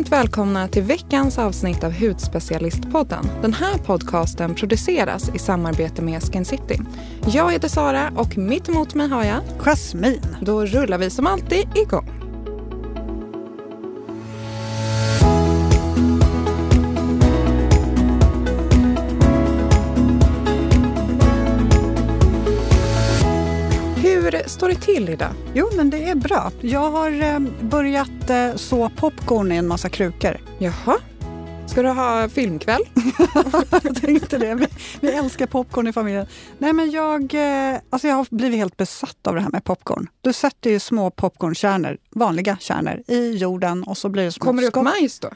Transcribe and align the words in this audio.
varmt 0.00 0.12
välkomna 0.12 0.68
till 0.68 0.82
veckans 0.82 1.38
avsnitt 1.38 1.84
av 1.84 1.92
Hudspecialistpodden. 1.92 3.26
Den 3.42 3.52
här 3.52 3.78
podcasten 3.78 4.54
produceras 4.54 5.30
i 5.34 5.38
samarbete 5.38 6.02
med 6.02 6.22
Skin 6.22 6.44
City. 6.44 6.80
Jag 7.26 7.52
heter 7.52 7.68
Sara 7.68 8.12
och 8.16 8.38
mitt 8.38 8.68
emot 8.68 8.94
mig 8.94 9.08
har 9.08 9.24
jag 9.24 9.40
Jasmin. 9.58 10.22
Då 10.40 10.66
rullar 10.66 10.98
vi 10.98 11.10
som 11.10 11.26
alltid 11.26 11.68
igång. 11.74 12.19
Det 24.70 24.80
till 24.80 25.08
idag? 25.08 25.32
Jo, 25.54 25.68
men 25.76 25.90
det 25.90 26.04
är 26.04 26.14
bra. 26.14 26.52
Jag 26.60 26.90
har 26.90 27.22
eh, 27.22 27.38
börjat 27.60 28.30
eh, 28.30 28.54
så 28.54 28.90
popcorn 28.96 29.52
i 29.52 29.56
en 29.56 29.68
massa 29.68 29.88
krukor. 29.88 30.40
Jaha. 30.58 30.98
Ska 31.66 31.82
du 31.82 31.88
ha 31.88 32.28
filmkväll? 32.28 32.82
jag 33.82 33.96
tänkte 33.96 34.38
det. 34.38 34.54
Vi, 34.54 34.66
vi, 35.00 35.12
älskar 35.12 35.46
popcorn 35.46 35.86
i 35.86 35.92
familjen. 35.92 36.26
Nej, 36.58 36.72
men 36.72 36.90
jag, 36.90 37.34
eh, 37.34 37.80
alltså 37.90 38.08
jag 38.08 38.14
har 38.14 38.26
blivit 38.30 38.58
helt 38.58 38.76
besatt 38.76 39.26
av 39.26 39.34
det 39.34 39.40
här 39.40 39.50
med 39.50 39.64
popcorn. 39.64 40.08
Du 40.20 40.32
sätter 40.32 40.70
ju 40.70 40.78
små 40.78 41.10
popcornkärnor, 41.10 41.98
vanliga 42.10 42.56
kärnor, 42.60 43.02
i 43.06 43.36
jorden 43.36 43.82
och 43.82 43.98
så 43.98 44.08
blir 44.08 44.24
det 44.24 44.32
små 44.32 44.44
Kommer 44.44 44.62
det 44.62 44.68
upp 44.68 44.84
majs 44.84 45.20
då? 45.20 45.30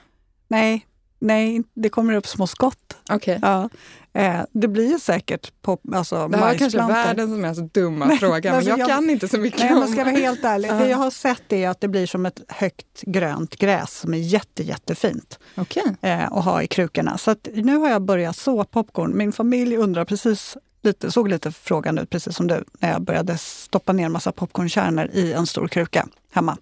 Nej, 0.49 0.87
nej, 1.19 1.63
det 1.75 1.89
kommer 1.89 2.15
upp 2.15 2.27
små 2.27 2.47
skott. 2.47 2.97
Okay. 3.13 3.39
Ja. 3.43 3.69
Eh, 4.13 4.41
det 4.53 4.69
blir 4.69 4.99
säkert 4.99 5.63
pop, 5.63 5.81
alltså 5.95 6.29
Det 6.29 6.37
här 6.37 6.55
är 6.55 6.59
kanske 6.59 6.79
världens 6.79 7.39
mest 7.39 7.75
dumma 7.75 8.17
fråga, 8.21 8.53
men 8.53 8.65
jag, 8.65 8.79
jag, 8.79 8.89
kan 8.89 9.11
inte 9.11 9.29
så 9.29 9.39
mycket 9.39 9.61
nej, 9.61 9.73
om 9.73 9.81
men 9.81 9.89
ska 9.89 10.05
vara 10.05 10.17
helt 10.17 10.45
ärlig, 10.45 10.71
det 10.71 10.89
jag 10.89 10.99
har 10.99 11.11
sett 11.11 11.53
är 11.53 11.69
att 11.69 11.81
det 11.81 11.89
blir 11.89 12.07
som 12.07 12.27
ett 12.27 12.41
högt 12.49 13.03
grönt 13.03 13.57
gräs 13.57 13.99
som 13.99 14.15
är 14.15 14.19
jätte, 14.19 14.63
jättefint 14.63 15.39
okay. 15.57 15.83
eh, 16.01 16.33
att 16.33 16.45
ha 16.45 16.63
i 16.63 16.67
krukorna. 16.67 17.19
Så 17.19 17.37
nu 17.55 17.77
har 17.77 17.91
jag 17.91 18.03
börjat 18.03 18.37
så 18.37 18.65
popcorn. 18.65 19.17
Min 19.17 19.33
familj 19.33 19.77
undrar 19.77 20.05
precis 20.05 20.57
lite, 20.83 21.13
såg 21.13 21.29
lite 21.29 21.53
frågande 21.53 22.03
ut, 22.03 22.11
precis 22.11 22.37
som 22.37 22.47
du, 22.47 22.65
när 22.79 22.93
jag 22.93 23.03
började 23.03 23.39
stoppa 23.39 23.93
ner 23.93 24.09
massa 24.09 24.33
popcornkärnor 24.33 25.11
i 25.13 25.33
en 25.33 25.47
stor 25.47 25.69
kruka 25.69 26.07
hemma. 26.33 26.57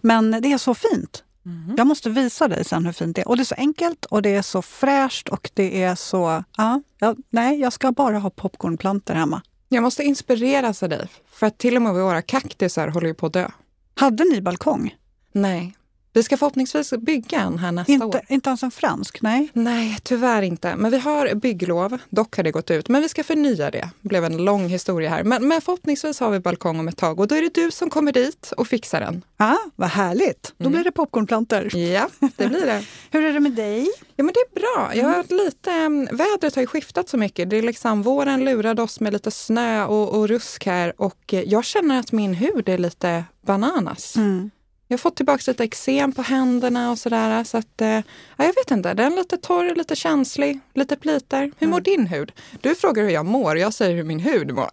Men 0.00 0.30
det 0.42 0.52
är 0.52 0.58
så 0.58 0.74
fint. 0.74 1.24
Mm. 1.46 1.74
Jag 1.76 1.86
måste 1.86 2.10
visa 2.10 2.48
dig 2.48 2.64
sen 2.64 2.86
hur 2.86 2.92
fint 2.92 3.16
det 3.16 3.22
är. 3.22 3.28
Och 3.28 3.36
det 3.36 3.42
är 3.42 3.44
så 3.44 3.54
enkelt 3.54 4.04
och 4.04 4.22
det 4.22 4.34
är 4.34 4.42
så 4.42 4.62
fräscht 4.62 5.28
och 5.28 5.50
det 5.54 5.82
är 5.82 5.94
så... 5.94 6.44
Ja, 6.56 6.82
ja, 6.98 7.16
nej, 7.30 7.60
jag 7.60 7.72
ska 7.72 7.92
bara 7.92 8.18
ha 8.18 8.30
popcornplantor 8.30 9.14
hemma. 9.14 9.42
Jag 9.68 9.82
måste 9.82 10.02
inspireras 10.02 10.82
av 10.82 10.88
dig, 10.88 11.08
för 11.30 11.46
att 11.46 11.58
till 11.58 11.76
och 11.76 11.82
med 11.82 11.94
våra 11.94 12.22
kaktusar 12.22 12.88
håller 12.88 13.06
ju 13.06 13.14
på 13.14 13.26
att 13.26 13.32
dö. 13.32 13.50
Hade 13.94 14.24
ni 14.24 14.40
balkong? 14.40 14.94
Nej. 15.32 15.76
Vi 16.14 16.22
ska 16.22 16.36
förhoppningsvis 16.36 16.90
bygga 16.90 17.40
en 17.40 17.58
här 17.58 17.72
nästa 17.72 17.92
inte, 17.92 18.06
år. 18.06 18.20
Inte 18.28 18.48
ens 18.48 18.62
en 18.62 18.70
fransk? 18.70 19.22
Nej. 19.22 19.48
Nej, 19.52 19.98
tyvärr 20.02 20.42
inte. 20.42 20.76
Men 20.76 20.90
vi 20.90 20.98
har 20.98 21.34
bygglov. 21.34 21.98
Dock 22.10 22.36
har 22.36 22.42
det 22.42 22.50
gått 22.50 22.70
ut. 22.70 22.88
Men 22.88 23.02
vi 23.02 23.08
ska 23.08 23.24
förnya 23.24 23.70
det. 23.70 23.90
Det 24.00 24.08
blev 24.08 24.24
en 24.24 24.36
lång 24.36 24.68
historia 24.68 25.10
här. 25.10 25.24
Men, 25.24 25.48
men 25.48 25.60
förhoppningsvis 25.60 26.20
har 26.20 26.30
vi 26.30 26.40
balkong 26.40 26.80
om 26.80 26.88
ett 26.88 26.96
tag 26.96 27.20
och 27.20 27.28
då 27.28 27.34
är 27.34 27.42
det 27.42 27.54
du 27.54 27.70
som 27.70 27.90
kommer 27.90 28.12
dit 28.12 28.52
och 28.56 28.68
fixar 28.68 29.00
den. 29.00 29.24
Ja, 29.36 29.52
ah, 29.52 29.70
vad 29.76 29.88
härligt. 29.88 30.54
Då 30.56 30.64
mm. 30.64 30.72
blir 30.72 30.84
det 30.84 30.92
popcornplantor. 30.92 31.76
Ja, 31.76 32.08
det 32.36 32.46
blir 32.46 32.66
det. 32.66 32.84
Hur 33.10 33.24
är 33.24 33.32
det 33.32 33.40
med 33.40 33.52
dig? 33.52 33.88
Ja, 34.16 34.24
men 34.24 34.34
det 34.34 34.40
är 34.40 34.60
bra. 34.60 34.94
Jag 34.94 35.04
har 35.04 35.14
mm. 35.14 35.26
lite, 35.28 35.70
mm, 35.70 36.08
vädret 36.12 36.54
har 36.54 36.62
ju 36.62 36.66
skiftat 36.66 37.08
så 37.08 37.16
mycket. 37.16 37.50
Det 37.50 37.56
är 37.56 37.62
liksom, 37.62 38.02
våren 38.02 38.44
lurade 38.44 38.82
oss 38.82 39.00
med 39.00 39.12
lite 39.12 39.30
snö 39.30 39.84
och, 39.84 40.18
och 40.18 40.28
rusk 40.28 40.66
här 40.66 40.92
och 40.96 41.34
jag 41.46 41.64
känner 41.64 41.98
att 41.98 42.12
min 42.12 42.34
hud 42.34 42.68
är 42.68 42.78
lite 42.78 43.24
bananas. 43.42 44.16
Mm. 44.16 44.50
Jag 44.92 44.98
har 44.98 45.00
fått 45.00 45.16
tillbaka 45.16 45.42
lite 45.46 45.64
eksem 45.64 46.12
på 46.12 46.22
händerna 46.22 46.90
och 46.90 46.98
sådär. 46.98 47.44
Så 47.44 47.58
att, 47.58 47.80
eh, 47.80 47.88
ja, 47.88 48.02
jag 48.36 48.46
vet 48.46 48.70
inte, 48.70 48.94
den 48.94 49.12
är 49.12 49.16
lite 49.16 49.36
torr, 49.36 49.74
lite 49.74 49.96
känslig, 49.96 50.60
lite 50.74 50.96
plitar. 50.96 51.50
Hur 51.58 51.66
mår 51.66 51.76
mm. 51.76 51.82
din 51.82 52.06
hud? 52.06 52.32
Du 52.60 52.74
frågar 52.74 53.02
hur 53.02 53.10
jag 53.10 53.26
mår, 53.26 53.58
jag 53.58 53.74
säger 53.74 53.96
hur 53.96 54.04
min 54.04 54.20
hud 54.20 54.54
mår. 54.54 54.68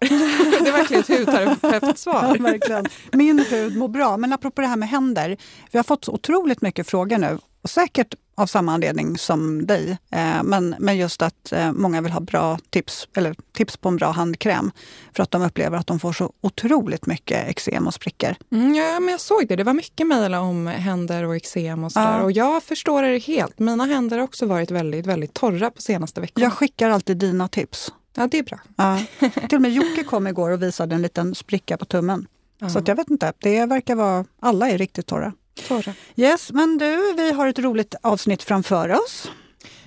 det 0.64 0.68
är 0.68 0.72
verkligen 0.72 1.02
ett 1.02 1.08
hudterapeutsvar. 1.08 2.36
Ja, 2.38 2.42
verkligen. 2.42 2.86
Min 3.12 3.38
hud 3.38 3.76
mår 3.76 3.88
bra. 3.88 4.16
Men 4.16 4.32
apropå 4.32 4.60
det 4.60 4.66
här 4.66 4.76
med 4.76 4.88
händer. 4.88 5.36
Vi 5.70 5.78
har 5.78 5.84
fått 5.84 6.08
otroligt 6.08 6.62
mycket 6.62 6.86
frågor 6.86 7.18
nu. 7.18 7.38
Och 7.62 7.70
säkert 7.70 8.14
av 8.40 8.46
samma 8.46 8.72
anledning 8.72 9.18
som 9.18 9.66
dig. 9.66 9.98
Eh, 10.10 10.42
men, 10.42 10.74
men 10.78 10.96
just 10.96 11.22
att 11.22 11.52
eh, 11.52 11.72
många 11.72 12.00
vill 12.00 12.12
ha 12.12 12.20
bra 12.20 12.58
tips, 12.70 13.08
eller 13.16 13.34
tips 13.52 13.76
på 13.76 13.88
en 13.88 13.96
bra 13.96 14.10
handkräm. 14.10 14.70
För 15.12 15.22
att 15.22 15.30
de 15.30 15.42
upplever 15.42 15.78
att 15.78 15.86
de 15.86 16.00
får 16.00 16.12
så 16.12 16.32
otroligt 16.40 17.06
mycket 17.06 17.48
eksem 17.48 17.86
och 17.86 17.94
sprickor. 17.94 18.34
Mm, 18.52 18.74
ja, 18.74 19.00
men 19.00 19.08
jag 19.08 19.20
såg 19.20 19.48
det. 19.48 19.56
Det 19.56 19.64
var 19.64 19.72
mycket 19.72 20.06
mejl 20.06 20.34
om 20.34 20.66
händer 20.66 21.24
och 21.24 21.36
eksem 21.36 21.84
och 21.84 21.92
sådär. 21.92 22.18
Ja. 22.18 22.22
Och 22.22 22.32
jag 22.32 22.62
förstår 22.62 23.02
det 23.02 23.18
helt. 23.18 23.58
Mina 23.58 23.84
händer 23.84 24.18
har 24.18 24.24
också 24.24 24.46
varit 24.46 24.70
väldigt, 24.70 25.06
väldigt 25.06 25.34
torra 25.34 25.70
på 25.70 25.82
senaste 25.82 26.20
veckorna. 26.20 26.46
Jag 26.46 26.52
skickar 26.52 26.90
alltid 26.90 27.16
dina 27.16 27.48
tips. 27.48 27.92
Ja, 28.16 28.26
det 28.26 28.38
är 28.38 28.42
bra. 28.42 28.58
Ja. 28.76 29.02
Till 29.48 29.56
och 29.56 29.62
med 29.62 29.72
Jocke 29.72 30.04
kom 30.04 30.26
igår 30.26 30.50
och 30.50 30.62
visade 30.62 30.94
en 30.94 31.02
liten 31.02 31.34
spricka 31.34 31.76
på 31.76 31.84
tummen. 31.84 32.26
Ja. 32.58 32.68
Så 32.68 32.82
jag 32.86 32.96
vet 32.96 33.10
inte, 33.10 33.32
det 33.38 33.66
verkar 33.66 33.94
vara, 33.94 34.24
alla 34.40 34.68
är 34.68 34.78
riktigt 34.78 35.06
torra. 35.06 35.32
Torra. 35.68 35.94
Yes, 36.16 36.52
men 36.52 36.78
du, 36.78 37.14
vi 37.16 37.32
har 37.32 37.46
ett 37.46 37.58
roligt 37.58 37.94
avsnitt 38.02 38.42
framför 38.42 38.88
oss. 38.88 39.30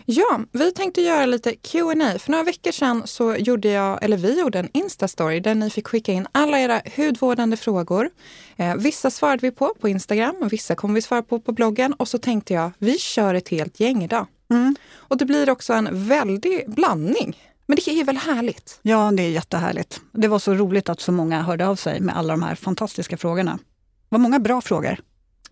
Ja, 0.05 0.41
vi 0.51 0.71
tänkte 0.71 1.01
göra 1.01 1.25
lite 1.25 1.55
Q&A. 1.55 2.19
För 2.19 2.31
några 2.31 2.43
veckor 2.43 2.71
sedan 2.71 3.01
så 3.05 3.35
gjorde 3.35 3.67
jag, 3.67 4.03
eller 4.03 4.17
vi 4.17 4.39
gjorde 4.39 4.59
en 4.59 4.69
Insta-story 4.69 5.39
där 5.39 5.55
ni 5.55 5.69
fick 5.69 5.87
skicka 5.87 6.11
in 6.11 6.27
alla 6.31 6.59
era 6.59 6.81
hudvårdande 6.95 7.57
frågor. 7.57 8.09
Eh, 8.55 8.75
vissa 8.75 9.11
svarade 9.11 9.41
vi 9.41 9.51
på 9.51 9.73
på 9.81 9.89
Instagram 9.89 10.35
och 10.41 10.53
vissa 10.53 10.75
kommer 10.75 10.95
vi 10.95 11.01
svara 11.01 11.23
på 11.23 11.39
på 11.39 11.51
bloggen. 11.51 11.93
Och 11.93 12.07
så 12.07 12.17
tänkte 12.17 12.53
jag, 12.53 12.71
vi 12.77 12.97
kör 12.97 13.33
ett 13.33 13.49
helt 13.49 13.79
gäng 13.79 14.03
idag. 14.03 14.27
Mm. 14.51 14.75
Och 14.95 15.17
det 15.17 15.25
blir 15.25 15.49
också 15.49 15.73
en 15.73 16.07
väldig 16.07 16.63
blandning. 16.67 17.37
Men 17.65 17.75
det 17.75 17.87
är 17.87 18.03
väl 18.03 18.17
härligt? 18.17 18.79
Ja, 18.81 19.11
det 19.11 19.23
är 19.23 19.29
jättehärligt. 19.29 20.01
Det 20.11 20.27
var 20.27 20.39
så 20.39 20.53
roligt 20.53 20.89
att 20.89 21.01
så 21.01 21.11
många 21.11 21.41
hörde 21.41 21.67
av 21.67 21.75
sig 21.75 21.99
med 21.99 22.17
alla 22.17 22.33
de 22.33 22.43
här 22.43 22.55
fantastiska 22.55 23.17
frågorna. 23.17 23.59
Det 24.09 24.15
var 24.15 24.19
många 24.19 24.39
bra 24.39 24.61
frågor. 24.61 24.99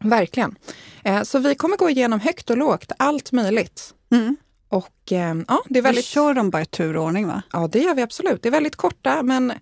Verkligen. 0.04 0.56
Eh, 1.04 1.24
så 1.24 1.40
vi 1.40 1.56
kommer 1.56 1.78
gå 1.78 1.90
igenom 1.90 2.20
högt 2.20 2.50
och 2.50 2.58
lågt, 2.58 2.92
allt 2.98 3.32
möjligt. 3.32 3.94
Mm. 4.12 4.38
Och 4.70 5.12
eh, 5.12 5.36
ja, 5.48 5.64
det 5.70 5.80
är 5.80 5.84
väldigt... 5.84 6.06
Vi 6.06 6.08
kör 6.08 6.34
dem 6.34 6.50
bara 6.50 6.62
i 6.62 6.66
turordning 6.66 7.28
va? 7.28 7.42
Ja, 7.52 7.70
det 7.72 7.80
gör 7.80 7.96
vi 7.96 8.02
absolut. 8.02 8.44
Det 8.44 8.50
är 8.50 8.52
väldigt 8.52 8.76
korta, 8.76 9.24
men 9.24 9.54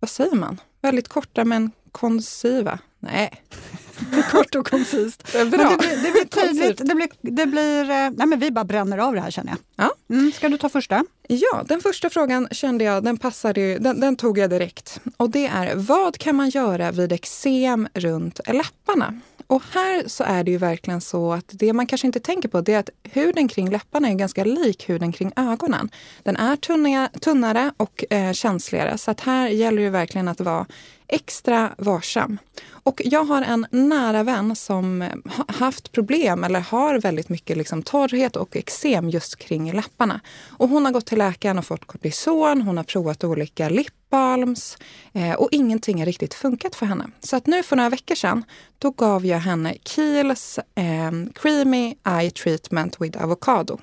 vad 0.00 0.10
säger 0.10 0.36
man? 0.36 0.60
Väldigt 0.82 1.08
korta 1.08 1.44
men 1.44 1.70
konciva. 1.92 2.78
Nej. 2.98 3.42
Kort 4.30 4.54
och 4.54 4.66
koncist. 4.66 5.32
Det, 5.32 5.44
bra. 5.44 5.70
det, 5.70 5.76
blir, 5.78 6.02
det 6.02 6.10
blir 6.10 6.24
tydligt. 6.46 6.78
Det 6.84 6.94
blir, 6.94 7.08
det 7.20 7.46
blir, 7.46 7.90
eh, 7.90 8.10
nej 8.10 8.26
men 8.26 8.38
vi 8.38 8.50
bara 8.50 8.64
bränner 8.64 8.98
av 8.98 9.14
det 9.14 9.20
här 9.20 9.30
känner 9.30 9.50
jag. 9.50 9.86
Ja. 9.86 10.14
Mm, 10.14 10.32
ska 10.32 10.48
du 10.48 10.58
ta 10.58 10.68
första? 10.68 11.04
Ja, 11.28 11.64
den 11.68 11.80
första 11.80 12.10
frågan 12.10 12.48
kände 12.50 12.84
jag, 12.84 13.04
den 13.04 13.16
passade 13.16 13.78
den, 13.78 14.00
den 14.00 14.16
tog 14.16 14.38
jag 14.38 14.50
direkt. 14.50 15.00
Och 15.16 15.30
det 15.30 15.46
är, 15.46 15.74
vad 15.76 16.18
kan 16.18 16.36
man 16.36 16.48
göra 16.48 16.90
vid 16.90 17.12
eksem 17.12 17.88
runt 17.94 18.40
läpparna? 18.46 19.20
Och 19.48 19.62
här 19.72 20.08
så 20.08 20.24
är 20.24 20.44
det 20.44 20.50
ju 20.50 20.58
verkligen 20.58 21.00
så 21.00 21.32
att 21.32 21.44
det 21.48 21.72
man 21.72 21.86
kanske 21.86 22.06
inte 22.06 22.20
tänker 22.20 22.48
på 22.48 22.60
det 22.60 22.74
är 22.74 22.78
att 22.78 22.90
huden 23.02 23.48
kring 23.48 23.70
läpparna 23.70 24.08
är 24.08 24.14
ganska 24.14 24.44
lik 24.44 24.88
huden 24.88 25.12
kring 25.12 25.32
ögonen. 25.36 25.90
Den 26.22 26.36
är 26.36 26.56
tunniga, 26.56 27.08
tunnare 27.20 27.72
och 27.76 28.04
eh, 28.10 28.32
känsligare 28.32 28.98
så 28.98 29.10
att 29.10 29.20
här 29.20 29.48
gäller 29.48 29.82
det 29.82 29.90
verkligen 29.90 30.28
att 30.28 30.40
vara 30.40 30.66
extra 31.08 31.74
varsam. 31.78 32.38
Och 32.70 33.02
jag 33.04 33.24
har 33.24 33.42
en 33.42 33.66
nära 33.70 34.22
vän 34.22 34.56
som 34.56 35.02
eh, 35.02 35.08
haft 35.48 35.92
problem 35.92 36.44
eller 36.44 36.60
har 36.60 37.00
väldigt 37.00 37.28
mycket 37.28 37.56
liksom 37.56 37.82
torrhet 37.82 38.36
och 38.36 38.56
eksem 38.56 39.10
just 39.10 39.36
kring 39.36 39.72
läpparna. 39.72 40.20
Och 40.48 40.68
hon 40.68 40.84
har 40.84 40.92
gått 40.92 41.06
till 41.06 41.18
läkaren 41.18 41.58
och 41.58 41.66
fått 41.66 41.84
kortison, 41.84 42.62
hon 42.62 42.76
har 42.76 42.84
provat 42.84 43.24
olika 43.24 43.68
lipbalms 43.68 44.78
eh, 45.12 45.34
och 45.34 45.48
ingenting 45.52 45.98
har 45.98 46.06
riktigt 46.06 46.34
funkat 46.34 46.74
för 46.74 46.86
henne. 46.86 47.10
Så 47.20 47.36
att 47.36 47.46
nu 47.46 47.62
för 47.62 47.76
några 47.76 47.90
veckor 47.90 48.14
sedan, 48.14 48.44
då 48.78 48.90
gav 48.90 49.26
jag 49.26 49.38
henne 49.38 49.74
Kiehl's 49.84 50.60
eh, 50.74 51.32
Creamy 51.34 51.94
Eye 52.08 52.30
Treatment 52.30 53.00
with 53.00 53.22
Avocado 53.24 53.78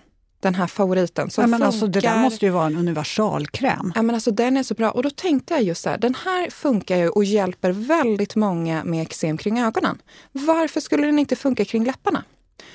den 0.45 0.55
här 0.55 0.67
favoriten. 0.67 1.29
Som 1.29 1.41
ja, 1.41 1.47
men 1.47 1.63
alltså, 1.63 1.87
det 1.87 1.99
där 1.99 2.17
måste 2.17 2.45
ju 2.45 2.51
vara 2.51 2.65
en 2.65 2.77
universalkräm. 2.77 3.91
Ja, 3.95 4.01
men 4.01 4.15
alltså, 4.15 4.31
den 4.31 4.57
är 4.57 4.63
så 4.63 4.73
bra. 4.73 4.91
Och 4.91 5.03
då 5.03 5.09
tänkte 5.09 5.53
jag 5.53 5.63
just 5.63 5.81
så 5.81 5.89
här, 5.89 5.97
den 5.97 6.15
här 6.15 6.49
funkar 6.49 6.97
ju 6.97 7.09
och 7.09 7.23
hjälper 7.23 7.71
väldigt 7.71 8.35
många 8.35 8.83
med 8.83 9.01
eksem 9.01 9.37
kring 9.37 9.59
ögonen. 9.59 10.01
Varför 10.31 10.79
skulle 10.79 11.05
den 11.05 11.19
inte 11.19 11.35
funka 11.35 11.65
kring 11.65 11.85
läpparna? 11.85 12.23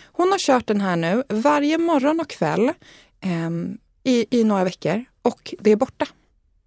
Hon 0.05 0.31
har 0.31 0.39
kört 0.39 0.67
den 0.67 0.81
här 0.81 0.97
nu 0.97 1.23
varje 1.29 1.79
morgon 1.79 2.21
och 2.21 2.29
kväll 2.29 2.69
eh, 3.21 3.51
i, 4.05 4.27
i 4.31 4.45
några 4.45 4.65
veckor 4.65 5.05
och 5.23 5.55
det 5.61 5.71
är 5.71 5.77
borta. 5.77 6.07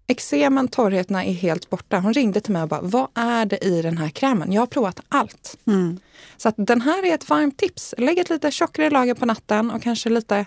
Eksemen, 0.06 0.68
torrheterna 0.68 1.24
är 1.24 1.32
helt 1.32 1.70
borta. 1.70 1.98
Hon 1.98 2.12
ringde 2.12 2.40
till 2.40 2.52
mig 2.52 2.62
och 2.62 2.68
bara, 2.68 2.80
vad 2.80 3.08
är 3.14 3.46
det 3.46 3.64
i 3.64 3.82
den 3.82 3.98
här 3.98 4.08
krämen? 4.08 4.52
Jag 4.52 4.62
har 4.62 4.66
provat 4.66 5.00
allt. 5.08 5.58
Mm. 5.66 5.98
Så 6.36 6.48
att 6.48 6.54
den 6.56 6.80
här 6.80 7.06
är 7.06 7.14
ett 7.14 7.28
varmt 7.28 7.58
tips. 7.58 7.94
Lägg 7.98 8.18
ett 8.18 8.30
lite 8.30 8.50
tjockare 8.50 8.90
lager 8.90 9.14
på 9.14 9.26
natten 9.26 9.70
och 9.70 9.82
kanske 9.82 10.08
lite 10.08 10.46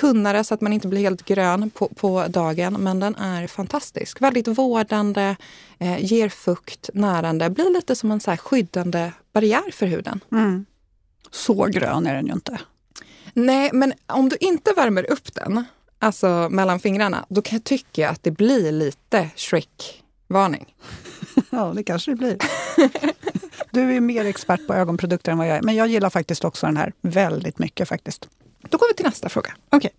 tunnare 0.00 0.44
så 0.44 0.54
att 0.54 0.60
man 0.60 0.72
inte 0.72 0.88
blir 0.88 1.00
helt 1.00 1.24
grön 1.24 1.70
på, 1.70 1.88
på 1.88 2.26
dagen. 2.28 2.72
Men 2.72 3.00
den 3.00 3.14
är 3.14 3.46
fantastisk. 3.46 4.22
Väldigt 4.22 4.48
vårdande, 4.48 5.36
eh, 5.78 6.04
ger 6.04 6.28
fukt, 6.28 6.90
närande, 6.94 7.50
blir 7.50 7.70
lite 7.70 7.96
som 7.96 8.10
en 8.10 8.20
så 8.20 8.36
skyddande 8.36 9.12
barriär 9.32 9.72
för 9.72 9.86
huden. 9.86 10.20
Mm. 10.32 10.66
Så 11.30 11.66
grön 11.66 12.06
är 12.06 12.14
den 12.14 12.26
ju 12.26 12.32
inte. 12.32 12.58
Nej, 13.32 13.70
men 13.72 13.92
om 14.06 14.28
du 14.28 14.36
inte 14.40 14.72
värmer 14.72 15.10
upp 15.10 15.34
den, 15.34 15.64
alltså 15.98 16.48
mellan 16.50 16.80
fingrarna, 16.80 17.24
då 17.28 17.42
kan 17.42 17.56
jag 17.56 17.64
tycka 17.64 18.10
att 18.10 18.22
det 18.22 18.30
blir 18.30 18.72
lite 18.72 19.30
Shrek-varning. 19.36 20.74
Ja, 21.50 21.72
det 21.76 21.84
kanske 21.84 22.10
det 22.10 22.16
blir. 22.16 22.36
Du 23.70 23.96
är 23.96 24.00
mer 24.00 24.24
expert 24.24 24.66
på 24.66 24.74
ögonprodukter 24.74 25.32
än 25.32 25.38
vad 25.38 25.48
jag 25.48 25.56
är, 25.56 25.62
men 25.62 25.74
jag 25.74 25.88
gillar 25.88 26.10
faktiskt 26.10 26.44
också 26.44 26.66
den 26.66 26.76
här 26.76 26.92
väldigt 27.02 27.58
mycket 27.58 27.88
faktiskt. 27.88 28.28
Då 28.62 28.78
går 28.78 28.88
vi 28.88 28.94
till 28.94 29.06
nästa 29.06 29.28
fråga. 29.28 29.54
Okej. 29.68 29.76
Okay. 29.76 29.90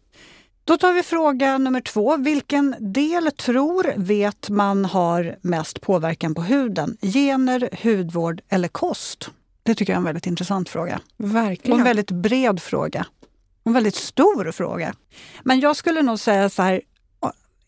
Då 0.66 0.78
tar 0.78 0.94
vi 0.94 1.04
fråga 1.04 1.58
nummer 1.58 1.82
två. 1.82 2.18
Vilken 2.18 2.76
del 2.80 3.32
tror, 3.32 3.94
vet 3.98 4.50
man 4.50 4.86
har 4.86 5.36
mest 5.42 5.82
påverkan 5.82 6.36
på 6.36 6.42
huden? 6.42 6.98
Gener, 7.02 7.70
hudvård 7.84 8.42
eller 8.50 8.68
kost? 8.68 9.30
Det 9.64 9.76
tycker 9.76 9.94
jag 9.94 9.98
är 9.98 10.00
en 10.00 10.06
väldigt 10.06 10.28
intressant 10.28 10.70
fråga. 10.70 11.00
Verkligen. 11.18 11.72
Och 11.74 11.78
en 11.78 11.84
väldigt 11.84 12.12
bred 12.12 12.62
fråga. 12.62 13.06
En 13.64 13.74
väldigt 13.74 13.96
stor 13.96 14.52
fråga. 14.52 14.94
Men 15.44 15.60
jag 15.60 15.76
skulle 15.76 16.02
nog 16.02 16.20
säga 16.20 16.50
så 16.50 16.62
här, 16.62 16.82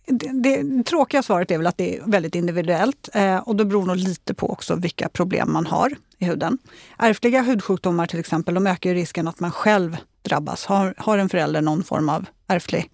det, 0.07 0.31
det, 0.33 0.83
tråkiga 0.83 1.23
svaret 1.23 1.51
är 1.51 1.57
väl 1.57 1.67
att 1.67 1.77
det 1.77 1.97
är 1.97 2.01
väldigt 2.05 2.35
individuellt 2.35 3.09
eh, 3.13 3.37
och 3.37 3.55
det 3.55 3.65
beror 3.65 3.85
nog 3.85 3.95
lite 3.95 4.33
på 4.33 4.49
också 4.49 4.75
vilka 4.75 5.09
problem 5.09 5.53
man 5.53 5.65
har 5.65 5.95
i 6.19 6.25
huden. 6.25 6.57
Ärftliga 6.97 7.41
hudsjukdomar 7.41 8.07
till 8.07 8.19
exempel, 8.19 8.53
de 8.53 8.67
ökar 8.67 8.93
risken 8.93 9.27
att 9.27 9.39
man 9.39 9.51
själv 9.51 9.97
drabbas. 10.25 10.65
Har, 10.65 10.93
har 10.97 11.17
en 11.17 11.29
förälder 11.29 11.61
någon 11.61 11.83
form 11.83 12.09
av 12.09 12.25
ärftlig 12.47 12.91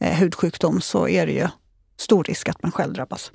eh, 0.00 0.18
hudsjukdom 0.18 0.80
så 0.80 1.08
är 1.08 1.26
det 1.26 1.32
ju 1.32 1.48
stor 1.96 2.24
risk 2.24 2.48
att 2.48 2.62
man 2.62 2.72
själv 2.72 2.92
drabbas. 2.92 3.32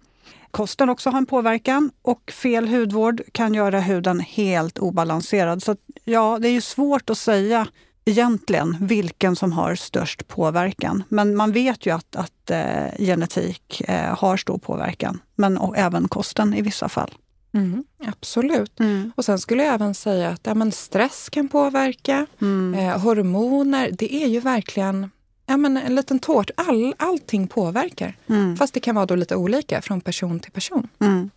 Kosten 0.51 0.89
också 0.89 1.09
har 1.09 1.17
en 1.17 1.25
påverkan 1.25 1.91
och 2.01 2.31
fel 2.31 2.67
hudvård 2.67 3.21
kan 3.31 3.53
göra 3.53 3.79
huden 3.79 4.19
helt 4.19 4.79
obalanserad. 4.79 5.63
Så 5.63 5.75
ja, 6.03 6.39
det 6.41 6.47
är 6.47 6.51
ju 6.51 6.61
svårt 6.61 7.09
att 7.09 7.17
säga 7.17 7.67
egentligen 8.05 8.77
vilken 8.79 9.35
som 9.35 9.51
har 9.51 9.75
störst 9.75 10.27
påverkan. 10.27 11.03
Men 11.09 11.35
man 11.35 11.51
vet 11.51 11.85
ju 11.85 11.95
att, 11.95 12.15
att 12.15 12.51
eh, 12.51 12.97
genetik 12.99 13.81
eh, 13.87 14.17
har 14.17 14.37
stor 14.37 14.57
påverkan, 14.57 15.21
men 15.35 15.57
och 15.57 15.77
även 15.77 16.07
kosten 16.07 16.53
i 16.53 16.61
vissa 16.61 16.89
fall. 16.89 17.11
Mm, 17.53 17.83
absolut. 18.05 18.79
Mm. 18.79 19.11
Och 19.15 19.25
sen 19.25 19.39
skulle 19.39 19.63
jag 19.63 19.73
även 19.73 19.93
säga 19.93 20.29
att 20.29 20.41
ja, 20.43 20.53
men 20.53 20.71
stress 20.71 21.29
kan 21.29 21.47
påverka. 21.47 22.25
Mm. 22.41 22.79
Eh, 22.79 22.99
hormoner, 22.99 23.91
det 23.91 24.13
är 24.15 24.27
ju 24.27 24.39
verkligen 24.39 25.09
ja, 25.45 25.57
men 25.57 25.77
en 25.77 25.95
liten 25.95 26.19
tårt. 26.19 26.49
All, 26.57 26.95
allting 26.97 27.47
påverkar. 27.47 28.17
Mm. 28.27 28.57
Fast 28.57 28.73
det 28.73 28.79
kan 28.79 28.95
vara 28.95 29.05
då 29.05 29.15
lite 29.15 29.35
olika 29.35 29.81
från 29.81 30.01
person 30.01 30.39
till 30.39 30.51
person. 30.51 30.87
Mm. 30.99 31.29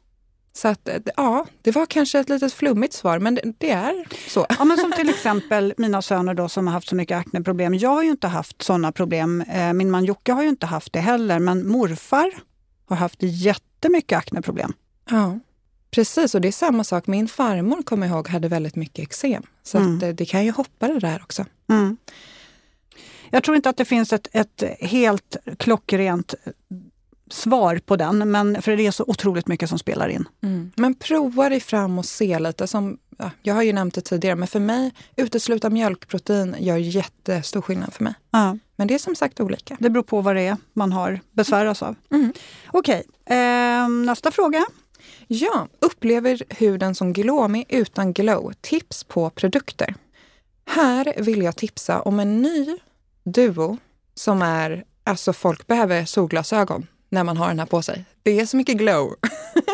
Så 0.52 0.68
att, 0.68 0.88
eh, 0.88 0.96
ja, 1.16 1.46
det 1.62 1.70
var 1.70 1.86
kanske 1.86 2.18
ett 2.18 2.28
litet 2.28 2.52
flummigt 2.52 2.94
svar, 2.94 3.18
men 3.18 3.38
det 3.58 3.70
är 3.70 4.04
så. 4.28 4.46
Ja, 4.58 4.64
men 4.64 4.76
som 4.76 4.92
till 4.92 5.08
exempel 5.08 5.74
mina 5.76 6.02
söner 6.02 6.34
då 6.34 6.48
som 6.48 6.66
har 6.66 6.74
haft 6.74 6.88
så 6.88 6.96
mycket 6.96 7.18
akneproblem. 7.18 7.74
Jag 7.74 7.90
har 7.90 8.02
ju 8.02 8.10
inte 8.10 8.28
haft 8.28 8.62
sådana 8.62 8.92
problem. 8.92 9.40
Eh, 9.40 9.72
min 9.72 9.90
man 9.90 10.04
Jocke 10.04 10.32
har 10.32 10.42
ju 10.42 10.48
inte 10.48 10.66
haft 10.66 10.92
det 10.92 11.00
heller, 11.00 11.38
men 11.38 11.68
morfar 11.68 12.30
har 12.88 12.96
haft 12.96 13.18
jättemycket 13.20 14.18
akneproblem. 14.18 14.72
Ja, 15.10 15.38
precis. 15.90 16.34
Och 16.34 16.40
det 16.40 16.48
är 16.48 16.52
samma 16.52 16.84
sak. 16.84 17.06
Min 17.06 17.28
farmor, 17.28 17.82
kommer 17.82 18.06
jag 18.06 18.14
ihåg, 18.14 18.28
hade 18.28 18.48
väldigt 18.48 18.76
mycket 18.76 19.02
eksem. 19.02 19.42
Så 19.62 19.78
mm. 19.78 19.96
att, 19.96 20.02
eh, 20.02 20.08
det 20.08 20.24
kan 20.24 20.44
ju 20.44 20.50
hoppa 20.50 20.88
det 20.88 20.98
där 20.98 21.22
också. 21.22 21.44
Mm. 21.68 21.96
Jag 23.30 23.42
tror 23.42 23.56
inte 23.56 23.68
att 23.68 23.76
det 23.76 23.84
finns 23.84 24.12
ett, 24.12 24.28
ett 24.32 24.62
helt 24.80 25.36
klockrent 25.58 26.34
svar 27.30 27.80
på 27.86 27.96
den, 27.96 28.30
men 28.30 28.62
för 28.62 28.76
det 28.76 28.86
är 28.86 28.90
så 28.90 29.04
otroligt 29.06 29.48
mycket 29.48 29.68
som 29.68 29.78
spelar 29.78 30.08
in. 30.08 30.28
Mm. 30.42 30.72
Men 30.76 30.94
prova 30.94 31.48
dig 31.48 31.60
fram 31.60 31.98
och 31.98 32.04
se 32.04 32.38
lite. 32.38 32.66
Som, 32.66 32.98
ja, 33.18 33.30
jag 33.42 33.54
har 33.54 33.62
ju 33.62 33.72
nämnt 33.72 33.94
det 33.94 34.00
tidigare, 34.00 34.36
men 34.36 34.48
för 34.48 34.60
mig, 34.60 34.92
utesluta 35.16 35.70
mjölkprotein 35.70 36.56
gör 36.58 36.76
jättestor 36.76 37.62
skillnad 37.62 37.94
för 37.94 38.04
mig. 38.04 38.14
Ja. 38.30 38.58
Men 38.76 38.88
det 38.88 38.94
är 38.94 38.98
som 38.98 39.14
sagt 39.14 39.40
olika. 39.40 39.76
Det 39.80 39.90
beror 39.90 40.02
på 40.02 40.20
vad 40.20 40.36
det 40.36 40.42
är 40.42 40.56
man 40.72 40.92
har 40.92 41.20
besväras 41.32 41.82
av. 41.82 41.94
Mm. 42.10 42.32
Okej, 42.66 43.04
eh, 43.26 43.88
nästa 43.88 44.30
fråga. 44.30 44.66
Ja, 45.28 45.68
upplever 45.80 46.42
huden 46.48 46.94
som 46.94 47.12
glåmig 47.12 47.66
utan 47.68 48.12
glow? 48.12 48.52
Tips 48.60 49.04
på 49.04 49.30
produkter. 49.30 49.94
Här 50.66 51.14
vill 51.16 51.42
jag 51.42 51.56
tipsa 51.56 52.00
om 52.00 52.20
en 52.20 52.42
ny 52.42 52.78
duo 53.24 53.78
som 54.14 54.42
är, 54.42 54.84
alltså 55.04 55.32
folk 55.32 55.66
behöver 55.66 56.04
solglasögon 56.04 56.86
när 57.08 57.24
man 57.24 57.36
har 57.36 57.48
den 57.48 57.58
här 57.58 57.66
på 57.66 57.82
sig. 57.82 58.04
Det 58.22 58.40
är 58.40 58.46
så 58.46 58.56
mycket 58.56 58.76
glow. 58.76 59.14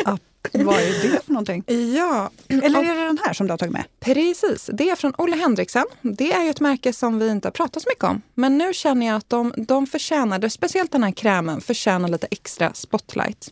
Ja, 0.05 0.17
vad 0.63 0.75
är 0.75 1.11
det 1.11 1.25
för 1.25 1.31
någonting? 1.33 1.63
Ja. 1.95 2.29
Eller 2.47 2.79
är 2.79 2.95
det 2.95 3.05
den 3.05 3.17
här 3.23 3.33
som 3.33 3.47
du 3.47 3.53
har 3.53 3.57
tagit 3.57 3.73
med? 3.73 3.83
Precis. 3.99 4.69
Det 4.73 4.89
är 4.89 4.95
från 4.95 5.13
Olle 5.17 5.35
Henriksen. 5.35 5.85
Det 6.01 6.33
är 6.33 6.43
ju 6.43 6.49
ett 6.49 6.59
märke 6.59 6.93
som 6.93 7.19
vi 7.19 7.29
inte 7.29 7.47
har 7.47 7.51
pratat 7.51 7.83
så 7.83 7.89
mycket 7.89 8.03
om. 8.03 8.21
Men 8.33 8.57
nu 8.57 8.73
känner 8.73 9.05
jag 9.07 9.15
att 9.15 9.29
de, 9.29 9.53
de 9.57 9.87
förtjänar, 9.87 10.49
speciellt 10.49 10.91
den 10.91 11.03
här 11.03 11.11
krämen, 11.11 11.61
förtjänar 11.61 12.09
lite 12.09 12.27
extra 12.31 12.73
spotlight. 12.73 13.51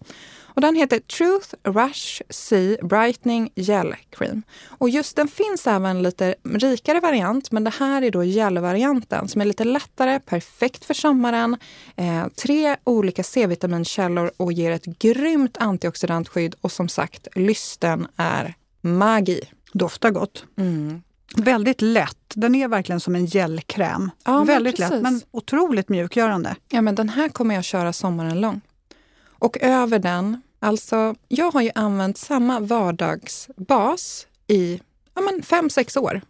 Och 0.53 0.62
den 0.62 0.75
heter 0.75 1.00
Truth 1.00 1.53
Rush 1.63 2.21
C 2.30 2.77
Brightening 2.83 3.51
Gel 3.56 3.95
Cream. 4.09 4.44
Och 4.68 4.89
just 4.89 5.15
den 5.15 5.27
finns 5.27 5.68
även 5.68 6.03
lite 6.03 6.36
rikare 6.44 7.00
variant, 7.00 7.51
men 7.51 7.63
det 7.63 7.74
här 7.80 8.01
är 8.01 8.12
då 8.12 8.24
gelvarianten 8.24 9.27
som 9.27 9.42
är 9.42 9.45
lite 9.45 9.63
lättare, 9.63 10.19
perfekt 10.19 10.86
för 10.86 10.94
sommaren. 10.94 11.57
Eh, 11.95 12.27
tre 12.27 12.75
olika 12.83 13.24
C-vitaminkällor 13.24 14.31
och 14.38 14.53
ger 14.53 14.71
ett 14.71 14.86
grymt 14.86 15.57
antioxidantskydd 15.57 16.56
och 16.62 16.71
som 16.71 16.89
sagt, 16.89 17.27
lysten 17.36 18.07
är 18.15 18.53
magi. 18.81 19.42
Doftar 19.74 20.09
gott. 20.09 20.45
Mm. 20.57 21.01
Väldigt 21.36 21.81
lätt. 21.81 22.18
Den 22.36 22.56
är 22.56 22.68
verkligen 22.68 23.00
som 23.00 23.15
en 23.15 23.25
gelkräm. 23.25 24.12
Ja, 24.25 24.44
Väldigt 24.44 24.80
lätt 24.80 25.01
men 25.01 25.21
otroligt 25.31 25.89
mjukgörande. 25.89 26.56
Ja, 26.69 26.81
men 26.81 26.95
den 26.95 27.09
här 27.09 27.30
kommer 27.30 27.56
jag 27.56 27.63
köra 27.63 27.94
sommaren 27.94 28.42
lång. 28.42 28.62
Och 29.41 29.57
över 29.61 29.99
den, 29.99 30.41
alltså 30.59 31.15
jag 31.27 31.51
har 31.51 31.61
ju 31.61 31.71
använt 31.75 32.17
samma 32.17 32.59
vardagsbas 32.59 34.27
i 34.47 34.81
ja, 35.13 35.21
men 35.21 35.43
fem, 35.43 35.69
sex 35.69 35.97
år. 35.97 36.21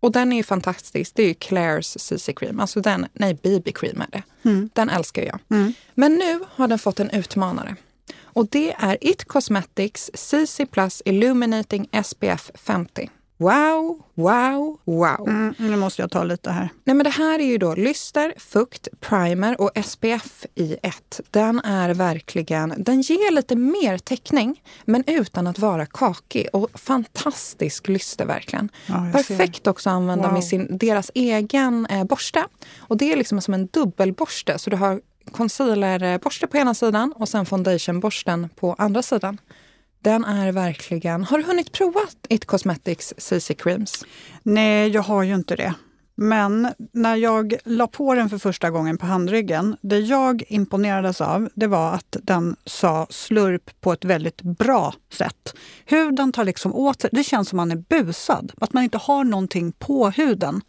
Och 0.00 0.12
den 0.12 0.32
är 0.32 0.36
ju 0.36 0.42
fantastisk. 0.42 1.14
Det 1.14 1.22
är 1.22 1.28
ju 1.28 1.34
Clairs 1.34 1.96
CC 1.98 2.30
Cream. 2.36 2.60
Alltså 2.60 2.80
den, 2.80 3.06
nej, 3.12 3.34
BB 3.34 3.72
Cream 3.72 4.00
är 4.00 4.06
det. 4.12 4.22
Mm. 4.48 4.70
Den 4.72 4.90
älskar 4.90 5.22
jag. 5.22 5.38
Mm. 5.50 5.72
Men 5.94 6.14
nu 6.14 6.40
har 6.54 6.68
den 6.68 6.78
fått 6.78 7.00
en 7.00 7.10
utmanare. 7.10 7.76
Och 8.22 8.48
det 8.48 8.72
är 8.72 8.98
It 9.00 9.24
Cosmetics 9.24 10.10
CC 10.14 10.60
Plus 10.70 11.02
Illuminating 11.04 11.88
SPF 12.04 12.50
50. 12.54 13.10
Wow, 13.40 14.02
wow, 14.14 14.78
wow. 14.84 15.28
Mm, 15.28 15.54
nu 15.58 15.76
måste 15.76 16.02
jag 16.02 16.10
ta 16.10 16.24
lite 16.24 16.50
här. 16.50 16.68
Nej, 16.84 16.96
men 16.96 17.04
det 17.04 17.10
här 17.10 17.38
är 17.38 17.44
ju 17.44 17.58
då 17.58 17.74
lyster, 17.74 18.34
fukt, 18.36 18.88
primer 19.00 19.60
och 19.60 19.70
SPF 19.84 20.46
i 20.54 20.76
ett. 20.82 21.20
Den 21.30 21.60
är 21.60 21.94
verkligen, 21.94 22.74
den 22.78 23.00
ger 23.00 23.32
lite 23.32 23.56
mer 23.56 23.98
täckning 23.98 24.62
men 24.84 25.04
utan 25.06 25.46
att 25.46 25.58
vara 25.58 25.86
kakig 25.86 26.46
och 26.52 26.80
fantastisk 26.80 27.88
lyster 27.88 28.24
verkligen. 28.26 28.68
Ja, 28.86 29.10
Perfekt 29.12 29.66
också 29.66 29.90
att 29.90 29.94
använda 29.94 30.24
wow. 30.24 30.32
med 30.32 30.44
sin, 30.44 30.78
deras 30.78 31.10
egen 31.14 31.86
eh, 31.86 32.04
borste. 32.04 32.44
Och 32.78 32.96
det 32.96 33.12
är 33.12 33.16
liksom 33.16 33.40
som 33.40 33.54
en 33.54 33.66
dubbelborste 33.66 34.58
så 34.58 34.70
du 34.70 34.76
har 34.76 35.00
concealerborste 35.32 36.46
på 36.46 36.56
ena 36.56 36.74
sidan 36.74 37.12
och 37.12 37.28
sen 37.28 37.46
foundationborsten 37.46 38.48
på 38.48 38.74
andra 38.78 39.02
sidan. 39.02 39.38
Den 40.00 40.24
är 40.24 40.52
verkligen... 40.52 41.24
Har 41.24 41.38
du 41.38 41.44
hunnit 41.44 41.72
prova 41.72 42.00
It 42.28 42.44
Cosmetics 42.44 43.14
CC 43.18 43.54
Creams? 43.54 44.04
Nej, 44.42 44.88
jag 44.88 45.02
har 45.02 45.22
ju 45.22 45.34
inte 45.34 45.56
det. 45.56 45.74
Men 46.14 46.68
när 46.92 47.16
jag 47.16 47.54
la 47.64 47.86
på 47.86 48.14
den 48.14 48.30
för 48.30 48.38
första 48.38 48.70
gången 48.70 48.98
på 48.98 49.06
handryggen, 49.06 49.76
det 49.80 49.98
jag 49.98 50.42
imponerades 50.48 51.20
av, 51.20 51.48
det 51.54 51.66
var 51.66 51.92
att 51.92 52.16
den 52.22 52.56
sa 52.64 53.06
slurp 53.10 53.80
på 53.80 53.92
ett 53.92 54.04
väldigt 54.04 54.42
bra 54.42 54.94
sätt. 55.12 55.54
Huden 55.84 56.32
tar 56.32 56.44
liksom 56.44 56.74
åt 56.74 57.00
sig, 57.00 57.10
det 57.12 57.24
känns 57.24 57.48
som 57.48 57.56
man 57.56 57.70
är 57.70 57.76
busad, 57.76 58.52
att 58.60 58.72
man 58.72 58.84
inte 58.84 58.98
har 58.98 59.24
någonting 59.24 59.72
på 59.72 60.10
huden. 60.10 60.60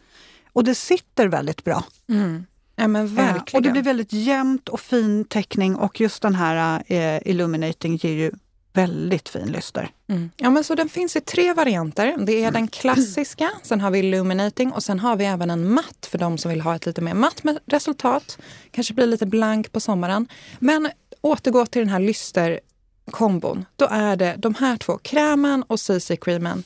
Och 0.52 0.64
det 0.64 0.74
sitter 0.74 1.28
väldigt 1.28 1.64
bra. 1.64 1.84
Mm. 2.08 2.46
Ja, 2.76 2.88
men 2.88 3.14
verkligen. 3.14 3.42
Eh, 3.46 3.56
och 3.56 3.62
det 3.62 3.70
blir 3.70 3.82
väldigt 3.82 4.12
jämnt 4.12 4.68
och 4.68 4.80
fin 4.80 5.24
täckning 5.24 5.76
och 5.76 6.00
just 6.00 6.22
den 6.22 6.34
här 6.34 6.82
eh, 6.86 7.28
Illuminating 7.28 7.96
ger 7.96 8.12
ju 8.12 8.32
väldigt 8.72 9.28
fin 9.28 9.52
lyster. 9.52 9.90
Mm. 10.08 10.30
Ja, 10.36 10.50
men 10.50 10.64
så 10.64 10.74
den 10.74 10.88
finns 10.88 11.16
i 11.16 11.20
tre 11.20 11.52
varianter. 11.52 12.16
Det 12.18 12.44
är 12.44 12.50
den 12.50 12.68
klassiska, 12.68 13.50
sen 13.62 13.80
har 13.80 13.90
vi 13.90 13.98
illuminating 13.98 14.72
och 14.72 14.82
sen 14.82 14.98
har 14.98 15.16
vi 15.16 15.24
även 15.24 15.50
en 15.50 15.72
matt 15.72 16.06
för 16.10 16.18
de 16.18 16.38
som 16.38 16.50
vill 16.50 16.60
ha 16.60 16.76
ett 16.76 16.86
lite 16.86 17.00
mer 17.00 17.14
matt 17.14 17.42
resultat. 17.66 18.38
Kanske 18.70 18.94
blir 18.94 19.06
lite 19.06 19.26
blank 19.26 19.72
på 19.72 19.80
sommaren. 19.80 20.28
Men 20.58 20.88
återgå 21.20 21.66
till 21.66 21.80
den 21.80 21.88
här 21.88 22.00
lysterkombon. 22.00 23.64
Då 23.76 23.88
är 23.90 24.16
det 24.16 24.34
de 24.38 24.54
här 24.54 24.76
två, 24.76 24.98
krämen 24.98 25.62
och 25.62 25.78
CC-creamen. 25.78 26.62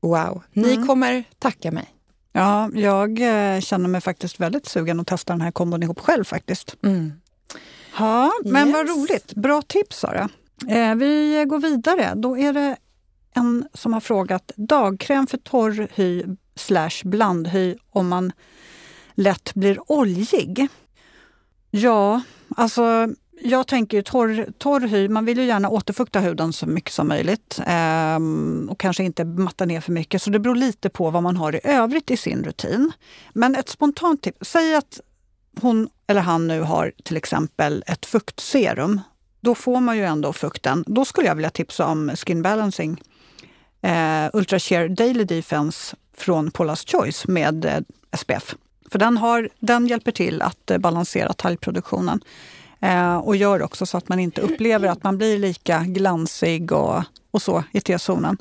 Wow, 0.00 0.42
ni 0.52 0.72
mm. 0.72 0.86
kommer 0.86 1.24
tacka 1.38 1.70
mig. 1.70 1.94
Ja, 2.32 2.70
jag 2.74 3.10
eh, 3.20 3.60
känner 3.60 3.88
mig 3.88 4.00
faktiskt 4.00 4.40
väldigt 4.40 4.66
sugen 4.66 5.00
att 5.00 5.06
testa 5.06 5.32
den 5.32 5.40
här 5.40 5.50
kombon 5.50 5.82
ihop 5.82 6.00
själv 6.00 6.24
faktiskt. 6.24 6.76
Mm. 6.82 7.12
Ja, 7.98 8.32
men 8.44 8.66
yes. 8.68 8.76
vad 8.76 8.88
roligt. 8.88 9.34
Bra 9.34 9.62
tips 9.62 9.98
Sara. 9.98 10.28
Eh, 10.68 10.94
vi 10.94 11.44
går 11.48 11.58
vidare. 11.58 12.12
Då 12.16 12.38
är 12.38 12.52
det 12.52 12.76
en 13.34 13.68
som 13.74 13.92
har 13.92 14.00
frågat 14.00 14.52
dagkräm 14.56 15.26
för 15.26 15.38
torr 15.38 15.88
hy 15.94 16.24
slash 16.54 17.04
blandhy 17.04 17.76
om 17.90 18.08
man 18.08 18.32
lätt 19.14 19.54
blir 19.54 19.92
oljig? 19.92 20.68
Ja, 21.70 22.20
alltså 22.56 23.08
jag 23.42 23.66
tänker 23.66 24.02
torr, 24.02 24.52
torr 24.58 24.80
hy, 24.80 25.08
man 25.08 25.24
vill 25.24 25.38
ju 25.38 25.44
gärna 25.44 25.68
återfukta 25.68 26.20
huden 26.20 26.52
så 26.52 26.66
mycket 26.66 26.92
som 26.92 27.08
möjligt 27.08 27.60
ehm, 27.66 28.68
och 28.70 28.80
kanske 28.80 29.04
inte 29.04 29.24
matta 29.24 29.64
ner 29.64 29.80
för 29.80 29.92
mycket. 29.92 30.22
Så 30.22 30.30
det 30.30 30.38
beror 30.38 30.54
lite 30.54 30.88
på 30.88 31.10
vad 31.10 31.22
man 31.22 31.36
har 31.36 31.54
i 31.54 31.60
övrigt 31.64 32.10
i 32.10 32.16
sin 32.16 32.44
rutin. 32.44 32.92
Men 33.32 33.54
ett 33.54 33.68
spontant 33.68 34.22
tips, 34.22 34.50
säg 34.50 34.74
att 34.74 35.00
hon 35.60 35.88
eller 36.06 36.20
han 36.20 36.46
nu 36.46 36.60
har 36.60 36.92
till 37.04 37.16
exempel 37.16 37.84
ett 37.86 38.06
fuktserum. 38.06 39.00
Då 39.40 39.54
får 39.54 39.80
man 39.80 39.96
ju 39.96 40.04
ändå 40.04 40.32
fukten. 40.32 40.84
Då 40.86 41.04
skulle 41.04 41.28
jag 41.28 41.34
vilja 41.34 41.50
tipsa 41.50 41.86
om 41.86 42.10
Skin 42.16 42.42
Balancing 42.42 43.02
eh, 43.82 44.30
Ultra 44.32 44.58
Sheer 44.58 44.88
Daily 44.88 45.24
Defense 45.24 45.96
från 46.16 46.50
Paula's 46.50 46.90
Choice 46.90 47.26
med 47.26 47.64
eh, 47.64 47.78
SPF. 48.16 48.54
För 48.90 48.98
den, 48.98 49.16
har, 49.16 49.48
den 49.58 49.86
hjälper 49.86 50.12
till 50.12 50.42
att 50.42 50.70
eh, 50.70 50.78
balansera 50.78 51.32
talgproduktionen. 51.32 52.20
Eh, 52.80 53.16
och 53.16 53.36
gör 53.36 53.62
också 53.62 53.86
så 53.86 53.96
att 53.96 54.08
man 54.08 54.20
inte 54.20 54.40
upplever 54.40 54.88
att 54.88 55.02
man 55.02 55.18
blir 55.18 55.38
lika 55.38 55.84
glansig 55.86 56.72
och, 56.72 57.02
och 57.30 57.42
så 57.42 57.64
i 57.72 57.80
T-zonen. 57.80 58.38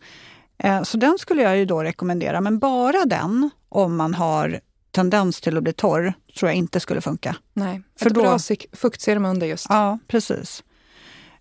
Eh, 0.57 0.83
så 0.83 0.97
den 0.97 1.17
skulle 1.19 1.41
jag 1.41 1.57
ju 1.57 1.65
då 1.65 1.83
rekommendera, 1.83 2.41
men 2.41 2.59
bara 2.59 3.05
den 3.05 3.49
om 3.69 3.95
man 3.95 4.13
har 4.13 4.59
tendens 4.91 5.41
till 5.41 5.57
att 5.57 5.63
bli 5.63 5.73
torr 5.73 6.13
tror 6.39 6.49
jag 6.49 6.57
inte 6.57 6.79
skulle 6.79 7.01
funka. 7.01 7.35
Nej, 7.53 7.81
För 7.99 8.07
ett 8.07 8.13
då, 8.15 8.21
bra 8.21 8.39
fuktserum 8.73 9.25
under 9.25 9.47
just. 9.47 9.65
Ja, 9.69 9.99
precis. 10.07 10.63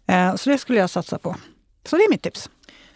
Eh, 0.09 0.35
så 0.35 0.51
det 0.51 0.59
skulle 0.59 0.79
jag 0.79 0.91
satsa 0.91 1.19
på. 1.19 1.37
Så 1.85 1.97
det 1.97 2.03
är 2.03 2.11
mitt 2.11 2.23
tips. 2.23 2.51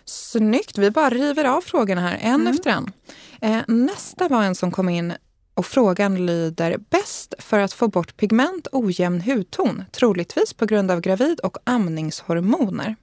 Snyggt! 0.04 0.78
Vi 0.78 0.90
bara 0.90 1.10
river 1.10 1.44
av 1.44 1.60
frågorna 1.60 2.00
här, 2.00 2.18
en 2.20 2.34
mm. 2.34 2.46
efter 2.46 2.70
en. 2.70 2.92
Eh, 3.40 3.62
nästa 3.68 4.28
var 4.28 4.42
en 4.42 4.54
som 4.54 4.70
kom 4.70 4.88
in 4.88 5.12
och 5.54 5.66
frågan 5.66 6.26
lyder 6.26 6.76
bäst 6.90 7.34
för 7.38 7.58
att 7.58 7.72
få 7.72 7.88
bort 7.88 8.16
pigment 8.16 8.68
ojämn 8.72 9.20
hudton, 9.20 9.84
troligtvis 9.92 10.54
på 10.54 10.66
grund 10.66 10.90
av 10.90 11.00
gravid 11.00 11.40
och 11.40 11.56
amningshormoner. 11.64 12.96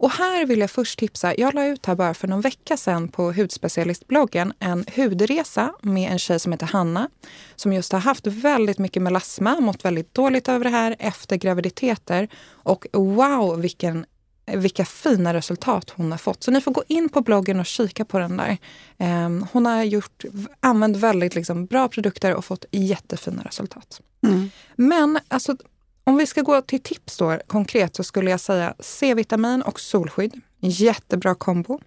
Och 0.00 0.10
här 0.10 0.46
vill 0.46 0.60
jag 0.60 0.70
först 0.70 0.98
tipsa, 0.98 1.34
jag 1.38 1.54
la 1.54 1.66
ut 1.66 1.86
här 1.86 1.94
bara 1.94 2.14
för 2.14 2.28
någon 2.28 2.40
vecka 2.40 2.76
sedan 2.76 3.08
på 3.08 3.32
hudspecialistbloggen 3.32 4.52
en 4.58 4.84
hudresa 4.96 5.72
med 5.82 6.12
en 6.12 6.18
tjej 6.18 6.40
som 6.40 6.52
heter 6.52 6.66
Hanna 6.66 7.08
som 7.56 7.72
just 7.72 7.92
har 7.92 8.00
haft 8.00 8.26
väldigt 8.26 8.78
mycket 8.78 9.02
melasma, 9.02 9.60
mått 9.60 9.84
väldigt 9.84 10.14
dåligt 10.14 10.48
över 10.48 10.64
det 10.64 10.70
här 10.70 10.96
efter 10.98 11.36
graviditeter. 11.36 12.28
Och 12.48 12.86
wow 12.92 13.60
vilken 13.60 14.06
vilka 14.46 14.84
fina 14.84 15.34
resultat 15.34 15.90
hon 15.90 16.10
har 16.10 16.18
fått. 16.18 16.42
Så 16.42 16.50
ni 16.50 16.60
får 16.60 16.72
gå 16.72 16.82
in 16.88 17.08
på 17.08 17.20
bloggen 17.20 17.60
och 17.60 17.66
kika 17.66 18.04
på 18.04 18.18
den 18.18 18.36
där. 18.36 18.58
Ehm, 18.98 19.46
hon 19.52 19.66
har 19.66 19.82
gjort, 19.82 20.24
använt 20.60 20.96
väldigt 20.96 21.34
liksom 21.34 21.66
bra 21.66 21.88
produkter 21.88 22.34
och 22.34 22.44
fått 22.44 22.64
jättefina 22.70 23.42
resultat. 23.42 24.00
Mm. 24.26 24.50
Men 24.76 25.18
alltså, 25.28 25.56
om 26.04 26.16
vi 26.16 26.26
ska 26.26 26.42
gå 26.42 26.62
till 26.62 26.82
tips 26.82 27.16
då 27.16 27.38
konkret 27.46 27.96
så 27.96 28.04
skulle 28.04 28.30
jag 28.30 28.40
säga 28.40 28.74
C-vitamin 28.80 29.62
och 29.62 29.80
solskydd. 29.80 30.40
Jättebra 30.60 31.34
kombo. 31.34 31.80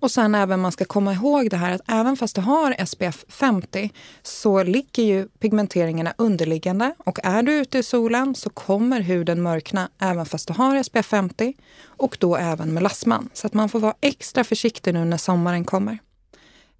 Och 0.00 0.10
sen 0.10 0.34
även 0.34 0.60
man 0.60 0.72
ska 0.72 0.84
komma 0.84 1.12
ihåg 1.12 1.50
det 1.50 1.56
här 1.56 1.70
att 1.72 1.80
även 1.88 2.16
fast 2.16 2.34
du 2.34 2.40
har 2.40 2.86
SPF 2.86 3.24
50 3.28 3.90
så 4.22 4.62
ligger 4.62 5.02
ju 5.02 5.28
pigmenteringarna 5.28 6.14
underliggande 6.18 6.94
och 6.98 7.18
är 7.22 7.42
du 7.42 7.52
ute 7.52 7.78
i 7.78 7.82
solen 7.82 8.34
så 8.34 8.50
kommer 8.50 9.00
huden 9.00 9.42
mörkna 9.42 9.88
även 9.98 10.26
fast 10.26 10.48
du 10.48 10.54
har 10.54 10.82
SPF 10.82 11.06
50 11.06 11.54
och 11.84 12.16
då 12.20 12.36
även 12.36 12.74
melasman. 12.74 13.28
Så 13.32 13.46
att 13.46 13.54
man 13.54 13.68
får 13.68 13.80
vara 13.80 13.94
extra 14.00 14.44
försiktig 14.44 14.94
nu 14.94 15.04
när 15.04 15.16
sommaren 15.16 15.64
kommer. 15.64 15.98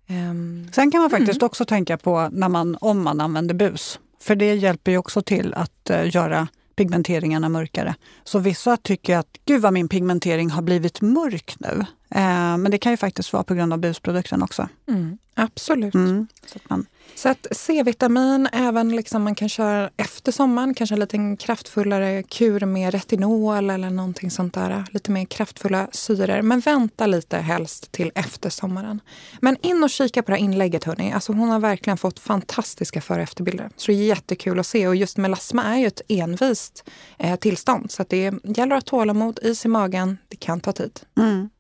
Um, 0.09 0.71
Sen 0.73 0.91
kan 0.91 1.01
man 1.01 1.11
faktiskt 1.11 1.43
mm. 1.43 1.47
också 1.47 1.65
tänka 1.65 1.99
på 1.99 2.29
när 2.33 2.49
man, 2.49 2.77
om 2.81 3.03
man 3.03 3.21
använder 3.21 3.55
bus. 3.55 3.99
För 4.21 4.37
det 4.37 4.55
hjälper 4.55 4.93
ju 4.93 4.99
också 4.99 5.23
till 5.23 5.55
att 5.55 5.91
uh, 5.91 6.15
göra 6.15 6.49
pigmenteringarna 6.77 7.49
mörkare. 7.49 7.95
Så 8.25 8.39
vissa 8.39 8.77
tycker 8.77 9.17
att 9.17 9.39
gud 9.45 9.63
vad 9.63 9.73
min 9.73 9.89
pigmentering 9.89 10.51
har 10.51 10.63
blivit 10.63 11.01
mörk 11.01 11.55
nu. 11.59 11.85
Eh, 12.15 12.57
men 12.57 12.71
det 12.71 12.79
kan 12.79 12.93
ju 12.93 12.97
faktiskt 12.97 13.33
vara 13.33 13.45
på 13.45 13.55
grund 13.55 13.73
av 13.73 13.79
busprodukten 13.79 14.43
också. 14.43 14.69
Mm, 14.89 15.19
absolut. 15.35 15.95
Mm, 15.95 16.27
så 16.47 16.59
att 16.59 16.71
man 16.71 16.87
så 17.15 17.29
att 17.29 17.47
C-vitamin, 17.51 18.49
även 18.53 18.97
liksom 18.97 19.23
man 19.23 19.35
kan 19.35 19.49
köra 19.49 19.91
efter 19.97 20.33
sommaren, 20.33 20.75
kanske 20.75 20.95
en 20.95 21.01
lite 21.01 21.37
kraftfullare 21.39 22.23
kur 22.23 22.67
med 22.67 22.95
retinol 22.95 23.71
eller 23.71 23.91
någonting 23.91 24.31
sånt 24.31 24.55
där. 24.55 24.85
Lite 24.91 25.11
mer 25.11 25.25
kraftfulla 25.25 25.89
syror. 25.93 26.43
Men 26.43 26.61
vänta 26.61 27.07
lite 27.07 27.37
helst 27.37 27.93
till 27.93 28.13
efter 28.15 28.51
sommaren. 28.51 29.01
Men 29.41 29.57
in 29.63 29.85
och 29.85 29.91
kika 29.91 30.23
på 30.23 30.31
det 30.31 30.37
här 30.37 30.45
inlägget 30.45 30.85
hörni. 30.85 31.13
Alltså 31.13 31.33
hon 31.33 31.49
har 31.49 31.61
verkligen 31.61 31.97
fått 31.97 32.19
fantastiska 32.19 33.01
före 33.01 33.17
och 33.17 33.23
efterbilder. 33.23 33.71
Så 33.77 33.93
det 33.93 33.99
är 33.99 34.05
jättekul 34.05 34.59
att 34.59 34.67
se. 34.67 34.89
Och 34.89 34.97
just 34.97 35.17
melasma 35.17 35.65
är 35.65 35.79
ju 35.79 35.87
ett 35.87 36.01
envist 36.09 36.85
eh, 37.19 37.37
tillstånd. 37.37 37.91
Så 37.91 38.05
det 38.09 38.33
gäller 38.45 38.77
att 38.77 38.89
ha 38.89 38.99
tålamod, 38.99 39.39
is 39.43 39.65
i 39.65 39.69
magen. 39.69 40.19
Det 40.29 40.37
kan 40.37 40.61
ta 40.61 40.73
tid. 40.73 41.01
Mm. 41.19 41.51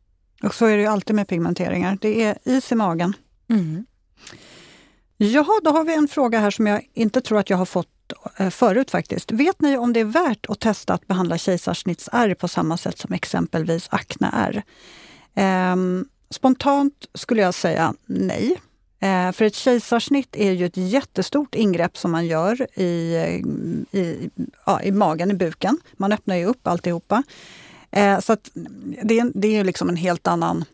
Och 0.43 0.55
så 0.55 0.67
är 0.67 0.77
det 0.77 0.83
ju 0.83 0.89
alltid 0.89 1.17
med 1.17 1.29
pigmenteringar. 1.29 1.99
Det 2.01 2.23
är 2.23 2.39
is 2.45 2.73
i 2.73 2.75
magen. 2.75 3.17
Mm. 3.49 3.87
Jaha, 5.17 5.61
då 5.63 5.71
har 5.71 5.85
vi 5.85 5.95
en 5.95 6.09
fråga 6.09 6.39
här 6.39 6.51
som 6.51 6.67
jag 6.67 6.89
inte 6.95 7.21
tror 7.21 7.39
att 7.39 7.51
jag 7.51 7.57
har 7.57 7.67
fått 7.67 7.89
eh, 8.37 8.51
förut 8.51 8.91
faktiskt. 8.91 9.33
Vet 9.33 9.61
ni 9.61 9.77
om 9.77 9.93
det 9.93 10.01
är 10.01 10.05
värt 10.05 10.47
att 10.49 10.61
testa 10.61 10.95
att 10.95 11.07
behandla 11.07 11.39
kejsarsnittsärr 11.39 12.35
på 12.35 12.49
samma 12.49 12.77
sätt 12.77 12.99
som 12.99 13.13
exempelvis 13.13 13.89
akneärr? 13.91 14.63
Eh, 15.35 15.77
spontant 16.31 17.07
skulle 17.15 17.43
jag 17.43 17.55
säga 17.55 17.95
nej. 18.07 18.61
Eh, 19.01 19.33
för 19.33 19.45
ett 19.45 19.55
kejsarsnitt 19.55 20.37
är 20.37 20.53
ju 20.53 20.67
ett 20.67 20.77
jättestort 20.77 21.55
ingrepp 21.55 21.97
som 21.97 22.11
man 22.11 22.27
gör 22.27 22.79
i, 22.81 23.17
i, 23.91 24.31
ja, 24.67 24.83
i 24.83 24.93
magen, 24.93 25.31
i 25.31 25.35
buken. 25.35 25.79
Man 25.93 26.13
öppnar 26.13 26.37
ju 26.37 26.45
upp 26.45 26.67
alltihopa. 26.67 27.23
Eh, 27.93 28.21
så 28.21 28.33
att 28.33 28.51
det, 29.03 29.25
det 29.35 29.57
är 29.57 29.65
liksom 29.65 29.89
en 29.89 29.97
helt 29.97 30.27
annan 30.27 30.65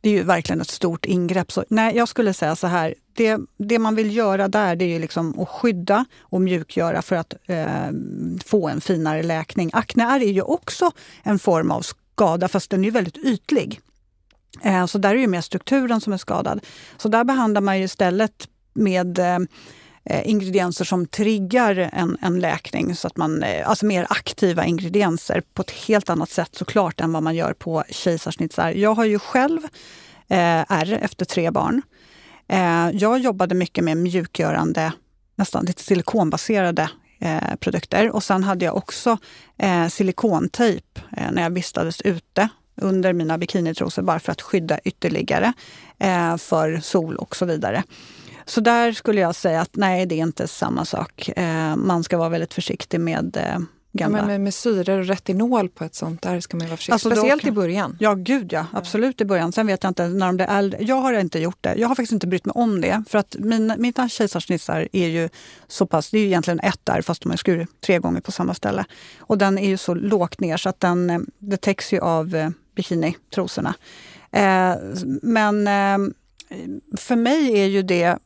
det 0.00 0.08
är 0.08 0.12
ju 0.12 0.22
verkligen 0.22 0.60
ett 0.60 0.70
stort 0.70 1.04
ingrepp. 1.04 1.52
Så, 1.52 1.64
nej, 1.68 1.96
jag 1.96 2.08
skulle 2.08 2.34
säga 2.34 2.56
så 2.56 2.66
här, 2.66 2.94
det, 3.12 3.38
det 3.58 3.78
man 3.78 3.94
vill 3.94 4.16
göra 4.16 4.48
där 4.48 4.76
det 4.76 4.84
är 4.84 4.88
ju 4.88 4.98
liksom 4.98 5.40
att 5.40 5.48
skydda 5.48 6.04
och 6.20 6.40
mjukgöra 6.40 7.02
för 7.02 7.16
att 7.16 7.34
eh, 7.46 7.90
få 8.44 8.68
en 8.68 8.80
finare 8.80 9.22
läkning. 9.22 9.70
Akne 9.72 10.04
är 10.04 10.20
ju 10.20 10.42
också 10.42 10.90
en 11.22 11.38
form 11.38 11.70
av 11.70 11.82
skada, 11.82 12.48
fast 12.48 12.70
den 12.70 12.84
är 12.84 12.90
väldigt 12.90 13.16
ytlig. 13.16 13.80
Eh, 14.62 14.86
så 14.86 14.98
där 14.98 15.14
är 15.14 15.18
det 15.18 15.26
mer 15.26 15.40
strukturen 15.40 16.00
som 16.00 16.12
är 16.12 16.16
skadad. 16.16 16.60
Så 16.96 17.08
där 17.08 17.24
behandlar 17.24 17.60
man 17.60 17.78
ju 17.78 17.84
istället 17.84 18.48
med 18.72 19.18
eh, 19.18 19.38
Eh, 20.04 20.28
ingredienser 20.28 20.84
som 20.84 21.06
triggar 21.06 21.90
en, 21.92 22.16
en 22.22 22.40
läkning, 22.40 22.94
så 22.94 23.06
att 23.06 23.16
man, 23.16 23.42
eh, 23.42 23.68
alltså 23.68 23.86
mer 23.86 24.06
aktiva 24.10 24.64
ingredienser 24.64 25.42
på 25.54 25.62
ett 25.62 25.70
helt 25.70 26.10
annat 26.10 26.30
sätt 26.30 26.54
såklart 26.54 27.00
än 27.00 27.12
vad 27.12 27.22
man 27.22 27.34
gör 27.34 27.52
på 27.52 27.84
kejsarsnittsärr. 27.90 28.72
Jag 28.72 28.94
har 28.94 29.04
ju 29.04 29.18
själv 29.18 29.60
eh, 30.28 30.64
ärr 30.68 30.92
efter 30.92 31.24
tre 31.24 31.50
barn. 31.50 31.82
Eh, 32.48 32.90
jag 32.92 33.18
jobbade 33.18 33.54
mycket 33.54 33.84
med 33.84 33.96
mjukgörande, 33.96 34.92
nästan 35.36 35.64
lite 35.64 35.82
silikonbaserade 35.82 36.90
eh, 37.20 37.56
produkter. 37.60 38.10
Och 38.10 38.24
sen 38.24 38.44
hade 38.44 38.64
jag 38.64 38.76
också 38.76 39.18
eh, 39.58 39.88
silikontejp 39.88 41.00
eh, 41.16 41.32
när 41.32 41.42
jag 41.42 41.50
vistades 41.50 42.00
ute 42.00 42.48
under 42.76 43.12
mina 43.12 43.38
bikinitrosor 43.38 44.02
bara 44.02 44.20
för 44.20 44.32
att 44.32 44.42
skydda 44.42 44.78
ytterligare 44.78 45.52
eh, 45.98 46.36
för 46.36 46.80
sol 46.80 47.16
och 47.16 47.36
så 47.36 47.44
vidare. 47.44 47.82
Så 48.44 48.60
där 48.60 48.92
skulle 48.92 49.20
jag 49.20 49.34
säga 49.34 49.60
att 49.60 49.76
nej, 49.76 50.06
det 50.06 50.14
är 50.14 50.22
inte 50.22 50.48
samma 50.48 50.84
sak. 50.84 51.28
Eh, 51.28 51.76
man 51.76 52.04
ska 52.04 52.18
vara 52.18 52.28
väldigt 52.28 52.54
försiktig 52.54 53.00
med 53.00 53.36
eh, 53.36 53.58
gamla... 53.92 54.18
Ja, 54.18 54.22
men 54.22 54.26
med, 54.26 54.40
med 54.40 54.54
syror 54.54 54.98
och 54.98 55.06
retinol 55.06 55.68
på 55.68 55.84
ett 55.84 55.94
sånt 55.94 56.22
där 56.22 56.40
ska 56.40 56.56
man 56.56 56.66
vara 56.66 56.76
försiktig. 56.76 56.92
Alltså 56.92 57.10
Speciellt 57.10 57.42
kan... 57.42 57.52
i 57.52 57.52
början. 57.52 57.96
Ja, 58.00 58.14
gud 58.14 58.52
ja. 58.52 58.66
Absolut 58.72 59.20
i 59.20 59.24
början. 59.24 59.52
Sen 59.52 59.66
vet 59.66 59.82
jag 59.82 59.90
inte 59.90 60.08
när 60.08 60.26
de 60.26 60.36
blir 60.36 60.46
äldre. 60.46 60.82
Jag 60.82 60.96
har 60.96 61.12
inte 61.12 61.38
gjort 61.38 61.58
det. 61.60 61.74
Jag 61.74 61.88
har 61.88 61.94
faktiskt 61.94 62.12
inte 62.12 62.26
brytt 62.26 62.44
mig 62.44 62.52
om 62.52 62.80
det. 62.80 63.02
För 63.08 63.18
att 63.18 63.36
mina, 63.38 63.76
mina 63.76 64.08
kejsarsnittar 64.08 64.88
är 64.92 65.08
ju 65.08 65.28
så 65.68 65.86
pass, 65.86 66.10
det 66.10 66.18
är 66.18 66.20
ju 66.20 66.26
egentligen 66.26 66.60
ett 66.60 66.80
där 66.84 67.02
fast 67.02 67.22
de 67.22 67.32
är 67.32 67.36
skurit 67.36 67.68
tre 67.80 67.98
gånger 67.98 68.20
på 68.20 68.32
samma 68.32 68.54
ställe. 68.54 68.84
Och 69.18 69.38
den 69.38 69.58
är 69.58 69.68
ju 69.68 69.76
så 69.76 69.94
lågt 69.94 70.40
ner 70.40 70.56
så 70.56 70.68
att 70.68 70.80
den, 70.80 71.10
eh, 71.10 71.18
det 71.38 71.56
täcks 71.56 71.92
ju 71.92 72.00
av 72.00 72.34
eh, 72.34 72.50
bikinitrosorna. 72.76 73.74
Eh, 74.32 74.74
men 75.22 75.66
eh, 75.66 75.98
för 76.96 77.16
mig 77.16 77.60
är 77.60 77.66
ju 77.66 77.82
det 77.82 78.18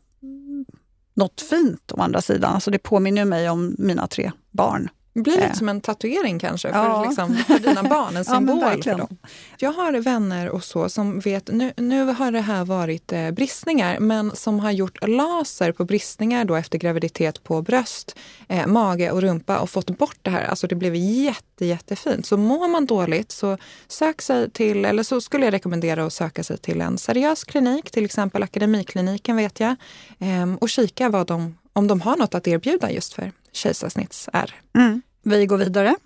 något 1.14 1.40
fint 1.40 1.92
å 1.92 2.00
andra 2.00 2.22
sidan. 2.22 2.54
Alltså 2.54 2.70
det 2.70 2.78
påminner 2.78 3.24
mig 3.24 3.50
om 3.50 3.74
mina 3.78 4.06
tre 4.06 4.32
barn. 4.50 4.88
Det 5.14 5.20
blir 5.22 5.32
lite 5.34 5.46
Eh. 5.46 5.52
som 5.52 5.68
en 5.68 5.80
tatuering 5.80 6.38
kanske 6.38 6.68
för, 6.72 6.78
Ja. 6.78 7.04
liksom, 7.04 7.36
för 7.36 7.58
dina 7.58 7.82
barn, 7.82 8.08
en 8.08 8.14
Ja, 8.28 8.34
symbol 8.34 8.60
för 8.60 8.66
verkligen. 8.68 8.98
dem. 8.98 9.16
Jag 9.58 9.72
har 9.72 9.92
vänner 9.92 10.48
och 10.48 10.64
så 10.64 10.88
som 10.88 11.20
vet, 11.20 11.48
nu, 11.52 11.72
nu 11.76 12.04
har 12.04 12.32
det 12.32 12.40
här 12.40 12.64
varit 12.64 13.12
eh, 13.12 13.30
bristningar, 13.30 13.98
men 13.98 14.36
som 14.36 14.60
har 14.60 14.70
gjort 14.70 15.08
laser 15.08 15.72
på 15.72 15.84
bristningar 15.84 16.44
då 16.44 16.54
efter 16.56 16.78
graviditet 16.78 17.44
på 17.44 17.62
bröst, 17.62 18.16
eh, 18.48 18.66
mage 18.66 19.10
och 19.10 19.20
rumpa 19.22 19.58
och 19.58 19.70
fått 19.70 19.98
bort 19.98 20.18
det 20.22 20.30
här. 20.30 20.44
Alltså 20.44 20.66
det 20.66 20.74
blev 20.74 20.94
jätte, 20.96 21.64
jättefint. 21.66 22.26
Så 22.26 22.36
mår 22.36 22.68
man 22.68 22.86
dåligt 22.86 23.32
så 23.32 23.58
sök 23.88 24.22
sig 24.22 24.50
till, 24.50 24.84
eller 24.84 25.02
så 25.02 25.20
skulle 25.20 25.44
jag 25.44 25.54
rekommendera 25.54 26.04
att 26.04 26.12
söka 26.12 26.44
sig 26.44 26.58
till 26.58 26.80
en 26.80 26.98
seriös 26.98 27.44
klinik, 27.44 27.90
till 27.90 28.04
exempel 28.04 28.42
Akademikliniken 28.42 29.36
vet 29.36 29.60
jag, 29.60 29.74
ehm, 30.18 30.56
och 30.56 30.68
kika 30.68 31.08
vad 31.08 31.26
de, 31.26 31.58
om 31.76 31.86
de 31.86 32.00
har 32.00 32.16
något 32.16 32.34
att 32.34 32.48
erbjuda 32.48 32.90
just 32.90 33.12
för 33.12 33.32
kejsarsnittsärr. 33.52 34.54
Mm. 34.78 35.02
Vi 35.22 35.46
går 35.46 35.58
vidare. 35.58 35.96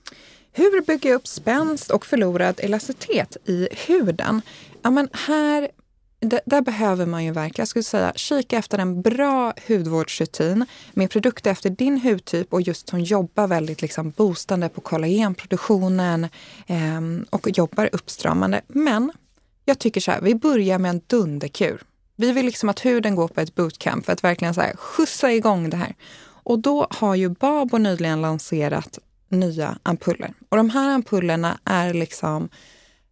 Hur 0.52 0.80
bygger 0.82 1.10
jag 1.10 1.16
upp 1.16 1.26
spänst 1.26 1.90
och 1.90 2.06
förlorad 2.06 2.60
elasticitet 2.62 3.37
i 3.44 3.68
huden? 3.87 4.42
Ja, 4.82 4.90
men 4.90 5.08
här, 5.12 5.68
d- 6.20 6.40
där 6.46 6.60
behöver 6.60 7.06
man 7.06 7.25
ju 7.25 7.32
verkligen, 7.32 7.62
jag 7.62 7.68
skulle 7.68 7.82
säga, 7.82 8.12
kika 8.16 8.58
efter 8.58 8.78
en 8.78 9.02
bra 9.02 9.52
hudvårdsrutin 9.68 10.64
med 10.92 11.10
produkter 11.10 11.50
efter 11.50 11.70
din 11.70 12.00
hudtyp 12.00 12.52
och 12.52 12.62
just 12.62 12.88
som 12.88 13.00
jobbar 13.00 13.46
väldigt 13.46 13.82
liksom 13.82 14.10
boostande 14.10 14.68
på 14.68 14.80
kollagenproduktionen 14.80 16.28
ehm, 16.66 17.26
och 17.30 17.48
jobbar 17.58 17.88
uppstramande. 17.92 18.60
Men 18.68 19.12
jag 19.64 19.78
tycker 19.78 20.00
så 20.00 20.10
här, 20.10 20.20
vi 20.20 20.34
börjar 20.34 20.78
med 20.78 20.90
en 20.90 21.00
dunderkur. 21.06 21.82
Vi 22.20 22.32
vill 22.32 22.46
liksom 22.46 22.68
att 22.68 22.84
huden 22.84 23.14
går 23.14 23.28
på 23.28 23.40
ett 23.40 23.54
bootcamp 23.54 24.04
för 24.04 24.12
att 24.12 24.25
verkligen 24.25 24.54
så 24.54 24.60
här, 24.60 24.76
skjutsa 24.76 25.32
igång 25.32 25.70
det 25.70 25.76
här. 25.76 25.94
Och 26.26 26.58
då 26.58 26.87
har 26.90 27.14
ju 27.14 27.28
Babo 27.28 27.78
nyligen 27.78 28.20
lanserat 28.22 28.98
nya 29.28 29.78
ampuller. 29.82 30.32
Och 30.48 30.56
de 30.56 30.70
här 30.70 30.90
ampullerna 30.90 31.58
är 31.64 31.94
liksom, 31.94 32.48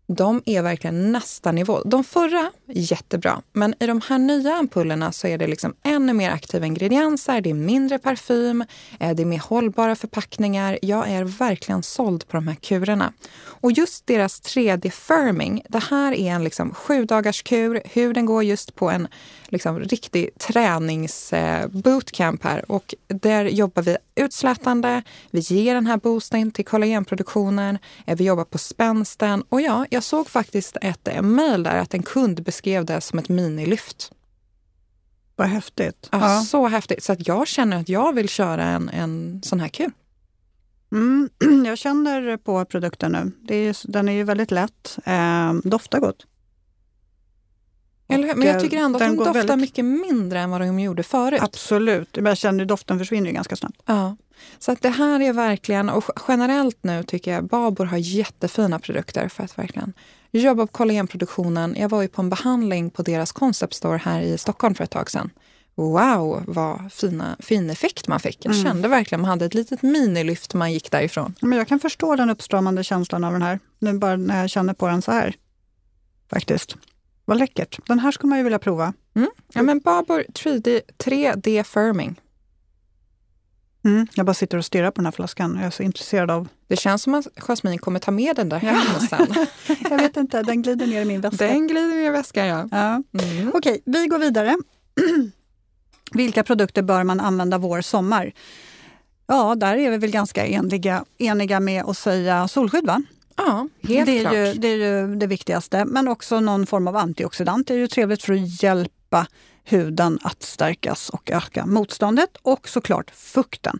de 0.07 0.43
är 0.47 0.63
verkligen 0.63 1.13
nästa 1.13 1.53
nivå. 1.53 1.83
De 1.85 2.05
förra, 2.05 2.51
jättebra. 2.67 3.43
Men 3.53 3.75
i 3.81 3.87
de 3.87 4.01
här 4.09 4.19
nya 4.19 4.55
ampullerna 4.55 5.13
så 5.13 5.27
är 5.27 5.39
det 5.39 5.47
liksom 5.47 5.75
ännu 5.83 6.13
mer 6.13 6.31
aktiva 6.31 6.67
ingredienser, 6.67 7.41
det 7.41 7.51
är 7.51 7.55
mindre 7.55 7.99
parfym, 7.99 8.65
eh, 9.01 9.15
det 9.15 9.23
är 9.23 9.27
mer 9.27 9.39
hållbara 9.39 9.97
förpackningar. 9.97 10.79
Jag 10.83 11.09
är 11.09 11.25
verkligen 11.25 11.83
såld 11.83 12.29
på 12.29 12.37
de 12.37 12.49
här 12.49 12.55
kurerna. 12.55 13.13
Och 13.45 13.73
just 13.73 14.07
deras 14.07 14.43
3D-firming, 14.43 15.63
det 15.69 15.83
här 15.91 16.13
är 16.13 16.33
en 16.33 16.45
liksom 16.45 16.75
sju 16.75 17.05
dagars 17.05 17.43
kur. 17.43 17.83
Huden 17.85 18.27
går 18.27 18.45
just 18.45 18.75
på 18.75 18.91
en 18.91 19.09
liksom 19.49 19.81
riktig 19.81 20.39
träningsbootcamp 20.39 22.45
här 22.45 22.71
och 22.71 22.95
där 23.07 23.45
jobbar 23.45 23.83
vi 23.83 23.97
utslätande, 24.15 25.03
vi 25.31 25.41
ger 25.41 25.75
den 25.75 25.87
här 25.87 25.97
boosten 25.97 26.51
till 26.51 26.65
kollagenproduktionen, 26.65 27.79
eh, 28.07 28.17
vi 28.17 28.25
jobbar 28.25 28.45
på 28.45 28.59
spänsten 28.59 29.43
och 29.49 29.61
ja, 29.61 29.87
jag 29.91 30.03
såg 30.03 30.29
faktiskt 30.29 30.77
ett 30.83 31.09
eh, 31.09 31.23
mejl 31.23 31.63
där 31.63 31.79
att 31.79 31.95
en 31.95 32.03
kund 32.03 32.43
beskrev 32.43 32.85
det 32.85 33.01
som 33.01 33.19
ett 33.19 33.29
minilyft. 33.29 34.13
Vad 35.37 35.49
häftigt. 35.49 36.09
Ja, 36.13 36.19
Ja. 36.19 36.43
Så 36.43 36.69
häftigt, 36.69 37.05
så 37.05 37.13
att 37.13 37.29
jag 37.29 37.49
känner 37.49 37.81
att 37.81 37.89
jag 37.89 38.13
vill 38.13 38.29
köra 38.29 38.65
en, 38.65 38.89
en 38.89 39.43
sån 39.43 39.61
här 39.61 39.69
kur. 39.69 39.91
Mm, 40.93 41.29
jag 41.67 41.79
känner 41.79 42.37
på 42.37 42.65
produkten 42.65 43.13
nu. 43.13 43.33
Det 43.43 43.55
är, 43.55 43.93
den 43.93 44.09
är 44.09 44.13
ju 44.13 44.25
väldigt 44.25 44.51
lätt. 44.51 44.99
Eh, 45.05 45.53
doftar 45.65 46.01
gott. 46.01 46.27
Eller 48.09 48.35
Men 48.35 48.47
jag 48.47 48.57
eh, 48.57 48.63
tycker 48.63 48.77
ändå 48.79 48.97
att 48.97 49.01
den 49.01 49.11
de 49.17 49.25
doftar 49.25 49.33
väldigt- 49.33 49.57
mycket 49.61 49.85
mindre 49.85 50.41
än 50.41 50.51
vad 50.51 50.61
de 50.61 50.81
gjorde 50.81 51.03
förut. 51.03 51.41
Absolut. 51.43 52.17
Men 52.17 52.27
jag 52.27 52.39
känner 52.39 52.63
att 52.63 52.69
doften 52.69 52.99
försvinner 52.99 53.31
ganska 53.31 53.57
snabbt. 53.57 53.81
Ja. 53.87 54.17
Så 54.59 54.73
att 54.73 54.83
det 54.83 54.89
här 54.89 55.21
är 55.21 55.33
verkligen, 55.33 55.89
och 55.91 56.05
generellt 56.29 56.79
nu 56.83 57.03
tycker 57.03 57.33
jag 57.33 57.45
Babor 57.47 57.85
har 57.85 57.97
jättefina 57.99 58.79
produkter 58.79 59.29
för 59.29 59.45
att 59.45 59.59
verkligen 59.59 59.93
jobba 60.31 60.67
på 60.67 60.73
kollagenproduktionen. 60.73 61.77
Jag 61.79 61.89
var 61.89 62.03
ju 62.03 62.09
på 62.09 62.23
en 62.23 62.31
behandling 62.31 62.91
på 62.91 63.03
deras 63.03 63.33
concept 63.33 63.75
store 63.75 63.97
här 63.99 64.21
i 64.21 64.39
Stockholm 64.39 64.75
för 64.75 64.85
ett 64.85 64.91
tag 64.91 65.11
sedan. 65.11 65.31
Wow, 65.75 66.43
vad 66.47 66.93
fina, 66.93 67.37
fin 67.41 67.71
effekt 67.71 68.09
man 68.09 68.21
fick. 68.21 68.45
Jag 68.45 68.53
Mm. 68.55 68.65
kände 68.67 68.89
verkligen 68.89 69.21
man 69.21 69.31
hade 69.31 69.45
ett 69.45 69.55
litet 69.55 69.83
minilyft 69.83 70.55
man 70.55 70.73
gick 70.73 70.91
därifrån. 70.91 71.35
Men 71.41 71.59
jag 71.59 71.69
kan 71.69 71.81
förstå 71.81 72.17
den 72.17 72.31
uppstramande 72.31 72.85
känslan 72.85 73.25
av 73.25 73.33
den 73.33 73.43
här. 73.43 73.59
Nu 73.79 73.93
bara 73.99 74.17
när 74.17 74.41
jag 74.41 74.51
känner 74.51 74.75
på 74.75 74.87
den 74.89 75.03
så 75.03 75.13
här. 75.13 75.35
Faktiskt. 76.31 76.77
Vad 77.29 77.39
läckert. 77.39 77.79
Den 77.87 77.99
här 77.99 78.11
skulle 78.13 78.29
man 78.29 78.39
ju 78.39 78.45
vilja 78.45 78.59
prova. 78.59 78.93
Ja, 79.53 79.63
men 79.63 79.79
Babor 79.81 80.25
3D, 80.35 80.81
3D 80.99 81.63
firming. 81.63 82.21
Mm. 83.85 84.07
Jag 84.15 84.27
bara 84.27 84.35
sitter 84.35 84.59
och 84.59 84.65
stirrar 84.65 84.91
på 84.91 84.95
den 84.95 85.05
här 85.07 85.13
flaskan. 85.13 85.55
Jag 85.57 85.67
är 85.67 85.71
så 85.71 85.83
intresserad 85.83 86.31
av... 86.31 86.49
Det 86.69 86.77
känns 86.77 87.03
som 87.03 87.15
att 87.15 87.27
Jasmine 87.37 87.79
kommer 87.79 88.01
ta 88.01 88.11
med 88.11 88.37
den 88.37 88.49
där 88.49 88.61
Ja. 88.65 88.71
hem 88.73 89.01
sen. 89.09 89.47
Jag 89.91 89.99
vet 89.99 90.17
inte, 90.17 90.43
den 90.43 90.63
glider 90.63 90.87
ner 90.87 91.03
i 91.03 91.05
min 91.05 91.21
väska. 91.21 91.47
Den 91.47 91.67
glider 91.67 91.87
ner 91.97 92.07
i 92.07 92.11
väskan, 92.11 92.47
ja. 92.47 92.69
Ja. 92.71 93.03
Mm. 93.23 93.51
Okej, 93.55 93.83
vi 93.85 94.07
går 94.07 94.19
vidare. 94.19 94.57
Vilka 96.13 96.43
produkter 96.43 96.83
bör 96.83 97.05
man 97.05 97.21
använda 97.21 97.59
vår, 97.59 97.81
sommar? 97.81 98.33
Ja, 99.27 99.55
där 99.55 99.77
är 99.77 99.91
vi 99.91 99.99
väl 99.99 100.11
ganska 100.11 100.47
eniga, 100.47 101.05
eniga 101.19 101.61
med 101.61 101.85
att 101.85 101.99
säga 101.99 102.49
solskydd, 102.49 102.87
va? 102.87 103.03
Ja, 103.37 103.69
helt 103.83 104.07
det, 104.07 104.19
är 104.19 104.21
klart. 104.21 104.35
ju, 104.35 104.53
det 104.55 104.69
är 104.69 104.77
ju 104.77 105.17
det 105.17 105.27
viktigaste. 105.27 105.85
Men 105.85 106.09
också 106.09 106.41
någon 106.41 106.67
form 106.67 106.89
av 106.89 106.97
antioxidant. 106.97 107.71
Är 107.71 107.75
ju 107.75 107.89
trevligt 107.89 108.23
för 108.23 108.33
att 108.33 108.63
hjälpa 108.63 109.27
huden 109.65 110.19
att 110.23 110.43
stärkas 110.43 111.11
och 111.11 111.31
öka 111.31 111.67
motståndet. 111.67 112.31
Och 112.43 112.69
såklart 112.69 113.11
fukten. 113.11 113.79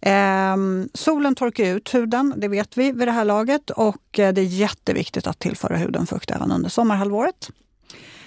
Ehm, 0.00 0.88
solen 0.94 1.34
torkar 1.34 1.64
ut 1.64 1.94
huden, 1.94 2.34
det 2.36 2.48
vet 2.48 2.76
vi 2.76 2.92
vid 2.92 3.08
det 3.08 3.12
här 3.12 3.24
laget. 3.24 3.70
Och 3.70 4.18
eh, 4.18 4.32
det 4.32 4.40
är 4.40 4.44
jätteviktigt 4.44 5.26
att 5.26 5.38
tillföra 5.38 5.76
huden 5.76 6.06
fukt 6.06 6.30
även 6.30 6.52
under 6.52 6.70
sommarhalvåret. 6.70 7.50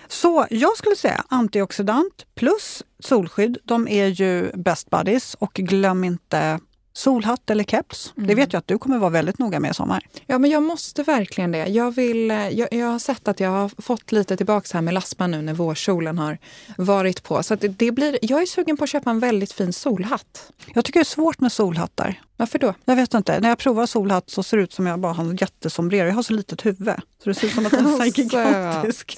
Så 0.08 0.46
jag 0.50 0.78
skulle 0.78 0.96
säga 0.96 1.24
antioxidant 1.30 2.26
plus 2.36 2.84
solskydd. 3.00 3.58
De 3.64 3.88
är 3.88 4.08
ju 4.08 4.52
best 4.54 4.90
buddies. 4.90 5.34
Och 5.40 5.54
glöm 5.54 6.04
inte 6.04 6.60
solhatt 6.98 7.50
eller 7.50 7.64
keps. 7.64 8.14
Det 8.16 8.22
Mm. 8.22 8.36
vet 8.36 8.54
jag 8.54 8.60
att 8.60 8.68
du 8.68 8.78
kommer 8.78 8.98
vara 8.98 9.10
väldigt 9.10 9.40
noga 9.40 9.60
med 9.60 9.72
i 9.72 9.74
sommar. 9.74 10.06
Ja, 10.28 10.38
men 10.40 10.52
jag 10.52 10.64
måste 10.64 11.04
verkligen 11.04 11.52
det. 11.52 11.66
Jag, 11.68 11.92
vill, 11.96 12.32
eh, 12.32 12.50
jag, 12.50 12.74
jag 12.74 12.88
har 12.88 13.00
sett 13.00 13.28
att 13.28 13.40
jag 13.40 13.50
har 13.50 13.82
fått 13.82 14.12
lite 14.12 14.38
tillbaka 14.38 14.68
här 14.74 14.82
med 14.82 14.94
laspa 14.94 15.28
nu 15.28 15.42
när 15.42 15.54
vårsolen 15.54 16.18
har 16.18 16.38
varit 16.78 17.24
på. 17.24 17.44
Så 17.44 17.54
att 17.54 17.62
det, 17.62 17.68
det 17.68 17.92
blir, 17.92 18.18
jag 18.22 18.42
är 18.42 18.46
sugen 18.46 18.78
på 18.78 18.84
att 18.84 18.90
köpa 18.90 19.10
en 19.10 19.20
väldigt 19.20 19.52
fin 19.54 19.74
solhatt. 19.74 20.52
Jag 20.74 20.86
tycker 20.86 21.00
det 21.00 21.02
är 21.02 21.06
svårt 21.06 21.40
med 21.40 21.52
solhattar. 21.52 22.22
Varför 22.38 22.60
då? 22.60 22.74
Jag 22.86 22.96
vet 22.96 23.14
inte. 23.14 23.40
När 23.40 23.50
jag 23.50 23.58
provar 23.58 23.86
solhatt 23.86 24.30
så 24.30 24.44
ser 24.44 24.58
det 24.58 24.64
ut 24.64 24.74
som 24.74 24.86
jag 24.88 25.00
bara 25.00 25.14
har 25.14 25.24
en 25.24 25.36
jättesombrero. 25.36 26.08
Jag 26.08 26.16
har 26.16 26.24
så 26.24 26.34
litet 26.34 26.66
huvud. 26.66 26.96
Så 27.24 27.30
det 27.30 27.36
ser 27.36 27.48
ut 27.48 27.54
som 27.54 27.66
att 27.66 27.72
den 27.72 27.86
är 28.02 28.20
gigantisk. 28.20 29.18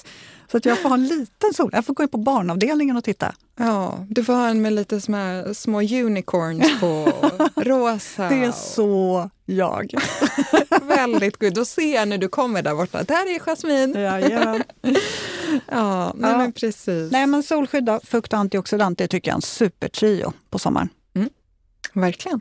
Så 0.50 0.56
att 0.56 0.64
jag 0.64 0.78
får 0.78 0.88
ha 0.88 0.96
en 0.96 1.06
liten 1.06 1.54
sol. 1.54 1.70
Jag 1.72 1.84
får 1.86 1.94
gå 1.94 2.02
in 2.02 2.08
på 2.08 2.18
barnavdelningen 2.18 2.96
och 2.96 3.04
titta. 3.04 3.34
Ja, 3.58 4.06
du 4.08 4.24
får 4.24 4.32
ha 4.32 4.48
en 4.48 4.62
med 4.62 4.72
lite 4.72 5.00
små, 5.00 5.44
små 5.54 5.80
unicorns 5.80 6.80
på. 6.80 7.12
Rosa. 7.56 8.28
Det 8.28 8.44
är 8.44 8.52
så 8.52 9.30
jag. 9.46 9.94
Väldigt 10.82 11.38
gud. 11.38 11.54
Då 11.54 11.64
ser 11.64 11.94
jag 11.94 12.08
när 12.08 12.18
du 12.18 12.28
kommer 12.28 12.62
där 12.62 12.74
borta. 12.74 13.02
Där 13.02 13.34
är 13.34 13.38
Jasmine. 13.38 14.00
Jajamän. 14.00 14.62
Ja, 15.70 16.12
nej, 16.16 16.30
Ja. 16.30 16.38
men 16.38 16.52
precis. 16.52 17.12
Nej 17.12 17.26
men 17.26 17.42
solskydd, 17.42 17.90
fukt 18.04 18.32
och 18.32 18.38
antioxidant, 18.38 18.98
det 18.98 19.08
tycker 19.08 19.30
jag 19.30 19.32
är 19.34 19.36
en 19.38 19.42
supertrio 19.42 20.32
på 20.50 20.58
sommaren. 20.58 20.88
Verkligen. 21.92 22.40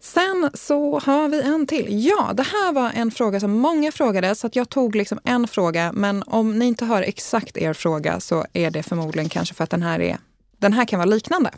Sen 0.00 0.50
så 0.54 0.98
har 0.98 1.28
vi 1.28 1.42
en 1.42 1.66
till. 1.66 1.86
Ja, 2.06 2.32
det 2.34 2.42
här 2.42 2.72
var 2.72 2.90
en 2.94 3.10
fråga 3.10 3.40
som 3.40 3.50
många 3.50 3.92
frågade 3.92 4.34
så 4.34 4.46
att 4.46 4.56
jag 4.56 4.68
tog 4.68 4.94
liksom 4.94 5.20
en 5.24 5.48
fråga. 5.48 5.92
Men 5.92 6.22
om 6.26 6.58
ni 6.58 6.66
inte 6.66 6.84
har 6.84 7.02
exakt 7.02 7.56
er 7.56 7.72
fråga 7.72 8.20
så 8.20 8.44
är 8.52 8.70
det 8.70 8.82
förmodligen 8.82 9.28
kanske 9.28 9.54
för 9.54 9.64
att 9.64 9.70
den 9.70 9.82
här, 9.82 10.00
är, 10.00 10.18
den 10.58 10.72
här 10.72 10.84
kan 10.84 10.98
vara 10.98 11.06
liknande. 11.06 11.50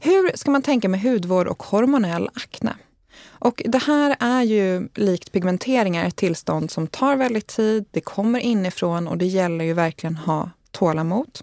Hur 0.00 0.36
ska 0.36 0.50
man 0.50 0.62
tänka 0.62 0.88
med 0.88 1.02
hudvård 1.02 1.46
och 1.46 1.62
hormonell 1.62 2.28
akne? 2.34 2.76
Och 3.40 3.62
det 3.66 3.78
här 3.78 4.16
är 4.20 4.42
ju 4.42 4.88
likt 4.94 5.32
pigmenteringar 5.32 6.06
ett 6.06 6.16
tillstånd 6.16 6.70
som 6.70 6.86
tar 6.86 7.16
väldigt 7.16 7.46
tid, 7.46 7.84
det 7.90 8.00
kommer 8.00 8.40
inifrån 8.40 9.08
och 9.08 9.18
det 9.18 9.26
gäller 9.26 9.64
ju 9.64 9.72
verkligen 9.72 10.16
ha 10.16 10.50
tålamod. 10.78 11.38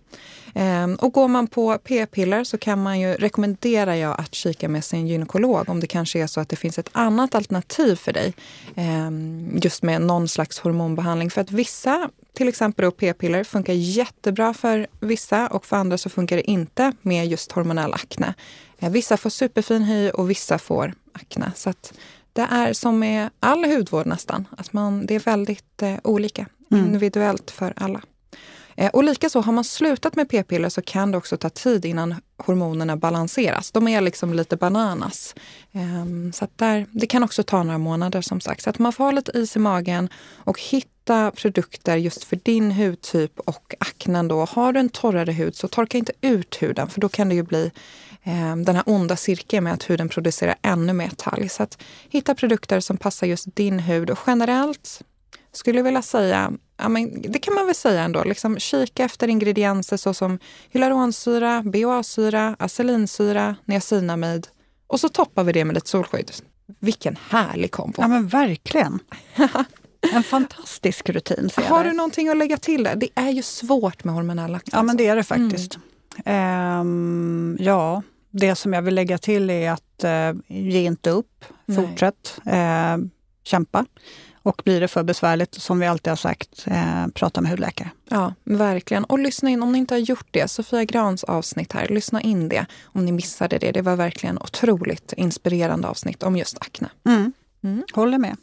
Ehm, 0.55 0.95
och 0.95 1.13
går 1.13 1.27
man 1.27 1.47
på 1.47 1.77
p-piller 1.83 2.43
så 2.43 2.57
kan 2.57 2.83
man 2.83 2.99
ju, 2.99 3.13
rekommenderar 3.13 3.93
jag 3.95 4.19
att 4.19 4.33
kika 4.35 4.69
med 4.69 4.83
sin 4.83 5.07
gynekolog 5.07 5.69
om 5.69 5.79
det 5.79 5.87
kanske 5.87 6.19
är 6.19 6.27
så 6.27 6.39
att 6.39 6.49
det 6.49 6.55
finns 6.55 6.79
ett 6.79 6.89
annat 6.91 7.35
alternativ 7.35 7.95
för 7.95 8.13
dig. 8.13 8.33
Ehm, 8.75 9.59
just 9.63 9.83
med 9.83 10.01
någon 10.01 10.27
slags 10.27 10.59
hormonbehandling. 10.59 11.31
För 11.31 11.41
att 11.41 11.51
vissa, 11.51 12.09
till 12.33 12.47
exempel 12.47 12.91
p-piller, 12.91 13.43
funkar 13.43 13.73
jättebra 13.73 14.53
för 14.53 14.87
vissa 14.99 15.47
och 15.47 15.65
för 15.65 15.77
andra 15.77 15.97
så 15.97 16.09
funkar 16.09 16.35
det 16.37 16.51
inte 16.51 16.91
med 17.01 17.27
just 17.27 17.51
hormonell 17.51 17.93
akne. 17.93 18.33
Eh, 18.79 18.89
Vissa 18.91 19.17
får 19.17 19.29
superfin 19.29 19.81
hy 19.83 20.09
och 20.09 20.29
vissa 20.29 20.57
får 20.57 20.93
akne. 21.13 21.51
Så 21.55 21.69
att 21.69 21.93
det 22.33 22.47
är 22.51 22.73
som 22.73 22.99
med 22.99 23.29
all 23.39 23.65
hudvård 23.65 24.05
nästan, 24.05 24.47
att 24.57 24.73
man, 24.73 25.05
det 25.05 25.15
är 25.15 25.19
väldigt 25.19 25.81
eh, 25.81 25.95
olika, 26.03 26.45
Mm. 26.71 26.85
individuellt 26.85 27.51
för 27.51 27.73
alla. 27.75 28.01
Eh, 28.77 28.89
och 28.89 29.03
likaså 29.03 29.39
har 29.39 29.53
man 29.53 29.63
slutat 29.63 30.15
med 30.15 30.29
p-piller 30.29 30.69
så 30.69 30.81
kan 30.81 31.11
det 31.11 31.17
också 31.17 31.37
ta 31.37 31.49
tid 31.49 31.85
innan 31.85 32.15
hormonerna 32.37 32.97
balanseras. 32.97 33.71
De 33.71 33.87
är 33.87 34.01
liksom 34.01 34.33
lite 34.33 34.57
bananas. 34.57 35.35
Ehm, 35.71 36.33
så 36.33 36.47
där, 36.55 36.85
det 36.91 37.07
kan 37.07 37.23
också 37.23 37.43
ta 37.43 37.63
några 37.63 37.77
månader 37.77 38.21
som 38.21 38.41
sagt. 38.41 38.61
Så 38.61 38.69
att 38.69 38.79
man 38.79 38.93
får 38.93 39.03
ha 39.03 39.11
lite 39.11 39.37
is 39.37 39.55
i 39.55 39.59
magen 39.59 40.09
och 40.35 40.61
hitta 40.61 41.31
produkter 41.31 41.95
just 41.95 42.23
för 42.23 42.39
din 42.43 42.71
hudtyp 42.71 43.39
och 43.39 43.75
aknen. 43.79 44.27
Då. 44.27 44.45
Har 44.45 44.73
du 44.73 44.79
en 44.79 44.89
torrare 44.89 45.31
hud 45.31 45.55
så 45.55 45.67
torka 45.67 45.97
inte 45.97 46.13
ut 46.21 46.61
huden 46.61 46.89
för 46.89 47.01
då 47.01 47.09
kan 47.09 47.29
det 47.29 47.35
ju 47.35 47.43
bli 47.43 47.71
ehm, 48.23 48.65
den 48.65 48.75
här 48.75 48.83
onda 48.87 49.15
cirkeln 49.15 49.63
med 49.63 49.73
att 49.73 49.89
huden 49.89 50.09
producerar 50.09 50.55
ännu 50.61 50.93
mer 50.93 51.09
talg. 51.09 51.49
Så 51.49 51.63
att 51.63 51.81
hitta 52.09 52.35
produkter 52.35 52.79
som 52.79 52.97
passar 52.97 53.27
just 53.27 53.55
din 53.55 53.79
hud 53.79 54.09
och 54.09 54.19
generellt 54.27 55.01
skulle 55.51 55.79
jag 55.79 55.83
vilja 55.83 56.01
säga, 56.01 56.51
ja, 56.77 56.89
men 56.89 57.21
det 57.21 57.39
kan 57.39 57.53
man 57.53 57.65
väl 57.65 57.75
säga 57.75 58.01
ändå, 58.01 58.23
liksom 58.23 58.59
kika 58.59 59.03
efter 59.03 59.27
ingredienser 59.27 59.97
såsom 59.97 60.39
hyaluronsyra, 60.69 61.63
BHA-syra, 61.65 62.55
acelinsyra, 62.59 63.55
niacinamid 63.65 64.47
och 64.87 64.99
så 64.99 65.09
toppar 65.09 65.43
vi 65.43 65.51
det 65.51 65.65
med 65.65 65.75
lite 65.75 65.89
solskydd. 65.89 66.31
Vilken 66.79 67.17
härlig 67.29 67.71
kombo! 67.71 68.01
Ja 68.01 68.07
men 68.07 68.27
verkligen! 68.27 68.99
En 70.13 70.23
fantastisk 70.23 71.09
rutin. 71.09 71.49
Har 71.55 71.83
du 71.83 71.91
någonting 71.91 72.29
att 72.29 72.37
lägga 72.37 72.57
till 72.57 72.83
där? 72.83 72.95
Det 72.95 73.09
är 73.15 73.29
ju 73.29 73.41
svårt 73.41 74.03
med 74.03 74.15
hormonell 74.15 74.51
laktos. 74.51 74.73
Ja 74.73 74.83
men 74.83 74.97
det 74.97 75.07
är 75.07 75.15
det 75.15 75.23
faktiskt. 75.23 75.77
Mm. 76.25 76.79
Um, 76.79 77.57
ja, 77.59 78.01
det 78.31 78.55
som 78.55 78.73
jag 78.73 78.81
vill 78.81 78.95
lägga 78.95 79.17
till 79.17 79.49
är 79.49 79.71
att 79.71 80.03
uh, 80.03 80.41
ge 80.47 80.83
inte 80.83 81.09
upp, 81.09 81.45
fortsätt 81.75 82.41
uh, 82.47 83.05
kämpa. 83.43 83.85
Och 84.45 84.61
blir 84.65 84.81
det 84.81 84.87
för 84.87 85.03
besvärligt, 85.03 85.55
som 85.55 85.79
vi 85.79 85.87
alltid 85.87 86.11
har 86.11 86.15
sagt, 86.15 86.67
eh, 86.67 87.07
prata 87.13 87.41
med 87.41 87.51
hudläkare. 87.51 87.89
Ja, 88.09 88.33
verkligen. 88.43 89.03
Och 89.03 89.19
lyssna 89.19 89.49
in, 89.49 89.63
om 89.63 89.71
ni 89.71 89.77
inte 89.77 89.93
har 89.93 89.99
gjort 89.99 90.27
det, 90.31 90.47
Sofia 90.47 90.83
Grans 90.83 91.23
avsnitt 91.23 91.73
här, 91.73 91.87
lyssna 91.87 92.21
in 92.21 92.49
det 92.49 92.65
om 92.83 93.05
ni 93.05 93.11
missade 93.11 93.57
det. 93.57 93.71
Det 93.71 93.81
var 93.81 93.95
verkligen 93.95 94.37
otroligt 94.37 95.13
inspirerande 95.17 95.87
avsnitt 95.87 96.23
om 96.23 96.35
just 96.35 96.57
akne. 96.61 96.89
Mm. 97.05 97.33
Mm. 97.63 97.83
Håller 97.93 98.17
med. 98.17 98.37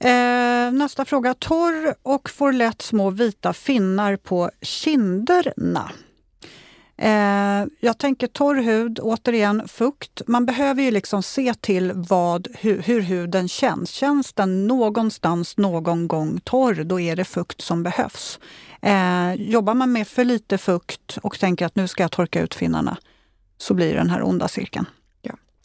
Eh, 0.00 0.72
nästa 0.72 1.04
fråga. 1.04 1.34
Torr 1.34 1.94
och 2.02 2.30
får 2.30 2.52
lätt 2.52 2.82
små 2.82 3.10
vita 3.10 3.52
finnar 3.52 4.16
på 4.16 4.50
kinderna. 4.62 5.90
Eh, 6.98 7.64
jag 7.80 7.98
tänker 7.98 8.26
torr 8.26 8.54
hud, 8.54 8.98
återigen 9.02 9.68
fukt. 9.68 10.22
Man 10.26 10.46
behöver 10.46 10.82
ju 10.82 10.90
liksom 10.90 11.22
se 11.22 11.54
till 11.54 11.92
vad, 11.94 12.48
hur, 12.54 12.82
hur 12.82 13.00
huden 13.00 13.48
känns. 13.48 13.90
Känns 13.90 14.32
den 14.32 14.66
någonstans 14.66 15.56
någon 15.56 16.08
gång 16.08 16.40
torr, 16.40 16.84
då 16.84 17.00
är 17.00 17.16
det 17.16 17.24
fukt 17.24 17.60
som 17.60 17.82
behövs. 17.82 18.38
Eh, 18.82 19.34
jobbar 19.34 19.74
man 19.74 19.92
med 19.92 20.08
för 20.08 20.24
lite 20.24 20.58
fukt 20.58 21.18
och 21.22 21.38
tänker 21.38 21.66
att 21.66 21.76
nu 21.76 21.88
ska 21.88 22.02
jag 22.02 22.12
torka 22.12 22.40
ut 22.40 22.54
finnarna, 22.54 22.96
så 23.58 23.74
blir 23.74 23.88
det 23.88 23.98
den 23.98 24.10
här 24.10 24.22
onda 24.22 24.48
cirkeln. 24.48 24.86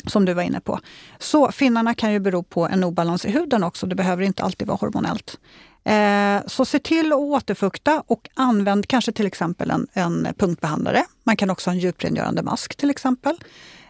Som 0.07 0.25
du 0.25 0.33
var 0.33 0.43
inne 0.43 0.59
på. 0.59 0.79
Så 1.19 1.51
finnarna 1.51 1.93
kan 1.93 2.13
ju 2.13 2.19
bero 2.19 2.43
på 2.43 2.67
en 2.67 2.83
obalans 2.83 3.25
i 3.25 3.31
huden 3.31 3.63
också. 3.63 3.85
Det 3.87 3.95
behöver 3.95 4.23
inte 4.23 4.43
alltid 4.43 4.67
vara 4.67 4.77
hormonellt. 4.81 5.39
Eh, 5.85 6.47
så 6.47 6.65
se 6.65 6.79
till 6.79 7.13
att 7.13 7.19
återfukta 7.19 8.03
och 8.07 8.29
använd 8.33 8.87
kanske 8.87 9.11
till 9.11 9.25
exempel 9.25 9.71
en, 9.71 9.87
en 9.93 10.27
punktbehandlare. 10.37 11.05
Man 11.23 11.37
kan 11.37 11.49
också 11.49 11.69
ha 11.69 11.73
en 11.73 11.79
djuprengörande 11.79 12.41
mask 12.41 12.75
till 12.75 12.89
exempel 12.89 13.35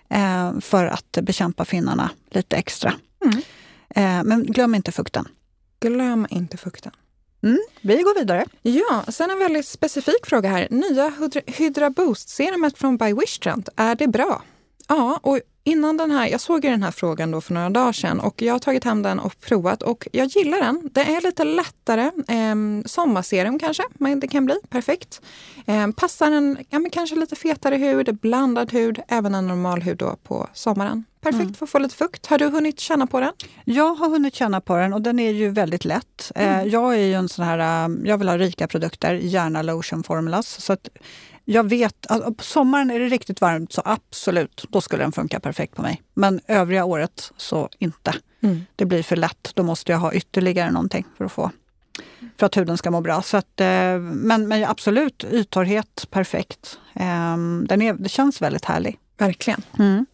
eh, 0.09 0.59
för 0.59 0.85
att 0.85 1.17
bekämpa 1.21 1.65
finnarna 1.65 2.09
lite 2.29 2.55
extra. 2.55 2.93
Mm. 3.25 3.37
Eh, 3.89 4.23
men 4.23 4.43
glöm 4.43 4.75
inte 4.75 4.91
fukten. 4.91 5.27
Glöm 5.79 6.27
inte 6.29 6.57
fukten. 6.57 6.91
Mm, 7.43 7.59
vi 7.81 7.95
går 7.95 8.19
vidare. 8.19 8.45
Ja, 8.61 9.03
sen 9.07 9.31
en 9.31 9.39
väldigt 9.39 9.67
specifik 9.67 10.25
fråga 10.25 10.49
här. 10.49 10.67
Nya 10.69 11.11
Hydra 11.45 11.89
Boost-serumet 11.89 12.77
från 12.77 12.97
By 12.97 13.13
Wishtrend, 13.13 13.69
är 13.75 13.95
det 13.95 14.07
bra? 14.07 14.41
Ja, 14.95 15.19
och 15.21 15.39
innan 15.63 15.97
den 15.97 16.11
här, 16.11 16.27
jag 16.27 16.41
såg 16.41 16.65
ju 16.65 16.71
den 16.71 16.83
här 16.83 16.91
frågan 16.91 17.31
då 17.31 17.41
för 17.41 17.53
några 17.53 17.69
dagar 17.69 17.91
sedan 17.91 18.19
och 18.19 18.41
jag 18.41 18.53
har 18.53 18.59
tagit 18.59 18.83
hem 18.83 19.01
den 19.01 19.19
och 19.19 19.39
provat 19.39 19.83
och 19.83 20.07
jag 20.11 20.27
gillar 20.27 20.59
den. 20.59 20.89
Det 20.91 21.01
är 21.01 21.21
lite 21.21 21.43
lättare, 21.43 22.11
eh, 22.27 22.55
sommarserum 22.85 23.59
kanske, 23.59 23.83
men 23.93 24.19
det 24.19 24.27
kan 24.27 24.45
bli 24.45 24.55
perfekt. 24.69 25.21
Eh, 25.65 25.87
passar 25.91 26.31
en 26.31 26.57
ja, 26.69 26.79
men 26.79 26.91
kanske 26.91 27.15
lite 27.15 27.35
fetare 27.35 27.75
hud, 27.75 28.17
blandad 28.17 28.71
hud, 28.71 28.99
även 29.07 29.35
en 29.35 29.47
normal 29.47 29.81
hud 29.81 29.97
då 29.97 30.15
på 30.23 30.47
sommaren. 30.53 31.03
Perfekt 31.21 31.41
mm. 31.41 31.53
för 31.53 31.65
att 31.65 31.69
få 31.69 31.79
lite 31.79 31.95
fukt. 31.95 32.25
Har 32.25 32.37
du 32.37 32.45
hunnit 32.45 32.79
känna 32.79 33.07
på 33.07 33.19
den? 33.19 33.31
Jag 33.65 33.95
har 33.95 34.09
hunnit 34.09 34.35
känna 34.35 34.61
på 34.61 34.75
den 34.75 34.93
och 34.93 35.01
den 35.01 35.19
är 35.19 35.31
ju 35.31 35.49
väldigt 35.49 35.85
lätt. 35.85 36.31
Eh, 36.35 36.57
mm. 36.57 36.69
Jag 36.69 36.93
är 36.93 37.05
ju 37.05 37.13
en 37.13 37.29
sån 37.29 37.45
här, 37.45 37.87
eh, 37.87 37.95
jag 38.03 38.17
vill 38.17 38.29
ha 38.29 38.37
rika 38.37 38.67
produkter, 38.67 39.13
gärna 39.13 39.61
lotion 39.61 40.03
formulas. 40.03 40.61
Så 40.61 40.73
att 40.73 40.89
jag 41.45 41.69
vet, 41.69 42.11
alltså, 42.11 42.33
på 42.33 42.43
sommaren 42.43 42.91
är 42.91 42.99
det 42.99 43.07
riktigt 43.07 43.41
varmt 43.41 43.73
så 43.73 43.81
absolut, 43.85 44.65
då 44.69 44.81
skulle 44.81 45.03
den 45.03 45.11
funka 45.11 45.39
perfekt 45.39 45.75
på 45.75 45.81
mig. 45.81 46.01
Men 46.13 46.39
övriga 46.47 46.85
året 46.85 47.31
så 47.37 47.69
inte. 47.79 48.13
Mm. 48.43 48.61
Det 48.75 48.85
blir 48.85 49.03
för 49.03 49.15
lätt. 49.15 49.51
Då 49.55 49.63
måste 49.63 49.91
jag 49.91 49.99
ha 49.99 50.13
ytterligare 50.13 50.71
någonting 50.71 51.05
för 51.17 51.25
att 51.25 51.31
få 51.31 51.51
för 52.37 52.45
att 52.45 52.57
huden 52.57 52.77
ska 52.77 52.91
må 52.91 53.01
bra. 53.01 53.21
Så 53.21 53.37
att, 53.37 53.61
eh, 53.61 53.99
men, 53.99 54.47
men 54.47 54.63
absolut, 54.63 55.25
yttorrhet, 55.31 56.07
perfekt. 56.09 56.79
Ehm, 56.93 57.65
den 57.69 57.81
är, 57.81 57.93
det 57.93 58.09
känns 58.09 58.41
väldigt 58.41 58.65
härlig. 58.65 58.99
Verkligen. 59.17 59.61
Mm. 59.79 60.05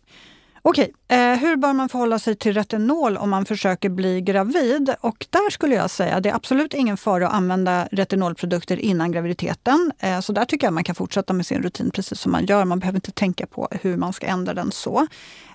Okej, 0.62 0.93
eh, 1.08 1.17
hur 1.17 1.56
bör 1.56 1.74
man 1.74 1.89
förhålla 1.89 2.19
sig 2.19 2.36
till 2.36 2.54
retinol 2.54 3.17
om 3.17 3.30
man 3.30 3.45
försöker 3.45 3.89
bli 3.89 4.22
gravid? 4.22 4.95
Och 5.02 5.26
där 5.30 5.50
skulle 5.50 5.76
jag 5.76 5.89
säga, 5.89 6.15
att 6.15 6.24
det 6.24 6.30
är 6.30 6.36
absolut 6.36 6.74
ingen 6.74 6.98
fara 6.98 7.28
att 7.28 7.34
använda 7.34 7.88
retinolprodukter 7.91 8.78
innan 8.78 9.12
graviditeten. 9.12 9.91
Eh, 10.00 10.19
så 10.19 10.34
där 10.34 10.45
tycker 10.45 10.67
jag 10.67 10.74
man 10.74 10.84
kan 10.84 10.95
fortsätta 10.95 11.34
med 11.34 11.45
sin 11.45 11.63
rutin 11.63 11.91
precis 11.91 12.19
som 12.19 12.32
man 12.32 12.45
gör. 12.45 12.65
Man 12.65 12.80
behöver 12.80 12.98
inte 12.98 13.12
tänka 13.12 13.48
på 13.48 13.67
hur 13.82 13.98
man 13.98 14.13
ska 14.13 14.28
ändra 14.28 14.54
den 14.54 14.72
så. 14.72 15.08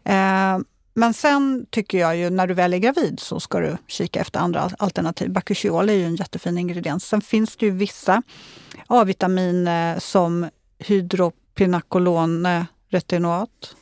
Eh, 0.05 0.59
men 0.95 1.15
sen 1.15 1.67
tycker 1.71 1.99
jag 1.99 2.17
ju 2.17 2.31
när 2.31 2.47
du 2.47 2.55
väl 2.55 2.75
är 2.75 2.79
gravid 2.79 3.21
så 3.21 3.41
ska 3.41 3.61
du 3.61 3.77
kika 3.87 4.21
efter 4.21 4.41
andra 4.41 4.71
alternativ. 4.79 5.31
Bakuchiol 5.31 5.89
är 5.89 5.95
ju 5.95 6.05
en 6.05 6.17
jättefin 6.17 6.59
ingrediens. 6.59 7.05
Sen 7.05 7.21
finns 7.21 7.57
det 7.57 7.67
ju 7.67 7.73
vissa 7.73 8.23
A-vitamin 8.87 9.69
eh, 9.69 9.99
som 9.99 10.51
hydropinacolone 10.79 12.67
retinoat 12.89 13.77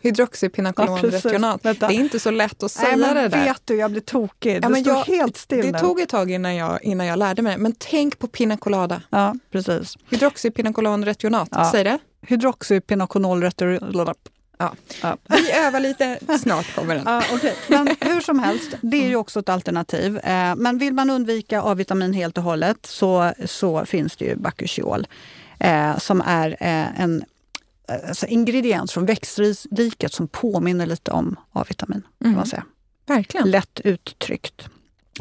hydroxypinakolonretionat. 0.00 1.60
Ja, 1.62 1.72
det 1.72 1.86
är 1.86 1.90
inte 1.90 2.20
så 2.20 2.30
lätt 2.30 2.62
att 2.62 2.70
säga 2.70 2.96
Nej, 2.96 3.14
det 3.14 3.28
där. 3.28 3.44
vet 3.44 3.62
du, 3.64 3.76
jag 3.76 3.90
blir 3.90 4.00
tokig. 4.00 4.60
Ja, 4.62 4.68
det 4.68 4.78
jag, 4.78 5.04
helt 5.04 5.36
still 5.36 5.72
Det 5.72 5.78
tog 5.78 6.00
ett 6.00 6.08
tag 6.08 6.30
innan 6.30 6.56
jag, 6.56 6.84
innan 6.84 7.06
jag 7.06 7.18
lärde 7.18 7.42
mig 7.42 7.58
Men 7.58 7.74
tänk 7.78 8.18
på 8.18 8.26
pina 8.26 8.56
colada. 8.56 9.02
Ja, 9.10 9.34
precis. 9.52 9.96
Hydroxypinakolonretionat, 10.10 11.48
ja. 11.50 11.70
säg 11.72 11.84
det. 11.84 11.98
Hydroxypinakolonretionat. 12.22 14.18
Ja. 14.58 14.74
ja. 15.02 15.16
Vi 15.28 15.52
övar 15.52 15.80
lite, 15.80 16.18
snart 16.38 16.74
kommer 16.74 16.94
den. 16.94 17.04
Ja, 17.06 17.22
okay. 17.34 17.52
Men 17.68 17.96
hur 18.00 18.20
som 18.20 18.38
helst, 18.38 18.74
det 18.80 18.96
är 19.04 19.08
ju 19.08 19.16
också 19.16 19.40
ett 19.40 19.48
alternativ. 19.48 20.18
Eh, 20.18 20.56
men 20.56 20.78
vill 20.78 20.94
man 20.94 21.10
undvika 21.10 21.62
A-vitamin 21.62 22.12
helt 22.12 22.38
och 22.38 22.44
hållet 22.44 22.86
så, 22.86 23.32
så 23.44 23.84
finns 23.84 24.16
det 24.16 24.24
ju 24.24 24.36
Bakuchiol 24.36 25.06
eh, 25.60 25.98
som 25.98 26.22
är 26.26 26.56
eh, 26.60 27.00
en 27.00 27.24
alltså 28.08 28.26
ingrediens 28.26 28.92
från 28.92 29.06
växtriket 29.06 30.12
som 30.12 30.28
påminner 30.28 30.86
lite 30.86 31.10
om 31.10 31.36
A-vitamin. 31.52 32.02
Mm. 32.24 32.36
man 32.36 32.46
säga. 32.46 32.64
Verkligen. 33.06 33.50
Lätt 33.50 33.80
uttryckt. 33.84 34.68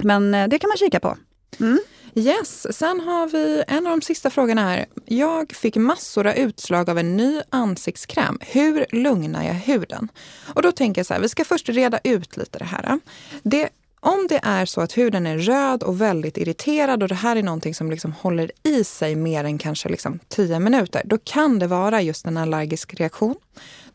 Men 0.03 0.33
eh, 0.33 0.47
det 0.47 0.59
kan 0.59 0.67
man 0.67 0.77
kika 0.77 0.99
på. 0.99 1.17
Mm. 1.59 1.79
Yes, 2.15 2.77
sen 2.77 2.99
har 2.99 3.27
vi 3.27 3.63
en 3.67 3.87
av 3.87 3.91
de 3.91 4.01
sista 4.01 4.29
frågorna 4.29 4.61
här. 4.61 4.85
Jag 5.05 5.51
fick 5.51 5.75
massor 5.75 6.27
av 6.27 6.33
utslag 6.33 6.89
av 6.89 6.97
en 6.97 7.17
ny 7.17 7.41
ansiktskräm. 7.49 8.37
Hur 8.41 8.85
lugnar 8.91 9.43
jag 9.43 9.53
huden? 9.53 10.09
Och 10.53 10.61
då 10.61 10.71
tänker 10.71 10.99
jag 10.99 11.05
så 11.05 11.13
här, 11.13 11.21
vi 11.21 11.29
ska 11.29 11.45
först 11.45 11.69
reda 11.69 11.99
ut 12.03 12.37
lite 12.37 12.59
det 12.59 12.65
här. 12.65 12.99
Det 13.43 13.69
om 13.99 14.27
det 14.29 14.39
är 14.43 14.65
så 14.65 14.81
att 14.81 14.97
huden 14.97 15.27
är 15.27 15.37
röd 15.37 15.83
och 15.83 16.01
väldigt 16.01 16.37
irriterad 16.37 17.03
och 17.03 17.09
det 17.09 17.15
här 17.15 17.35
är 17.35 17.43
någonting 17.43 17.75
som 17.75 17.91
liksom 17.91 18.11
håller 18.11 18.51
i 18.63 18.83
sig 18.83 19.15
mer 19.15 19.43
än 19.43 19.57
kanske 19.57 19.89
liksom 19.89 20.19
10 20.27 20.59
minuter, 20.59 21.01
då 21.05 21.17
kan 21.23 21.59
det 21.59 21.67
vara 21.67 22.01
just 22.01 22.25
en 22.25 22.37
allergisk 22.37 22.93
reaktion. 22.93 23.35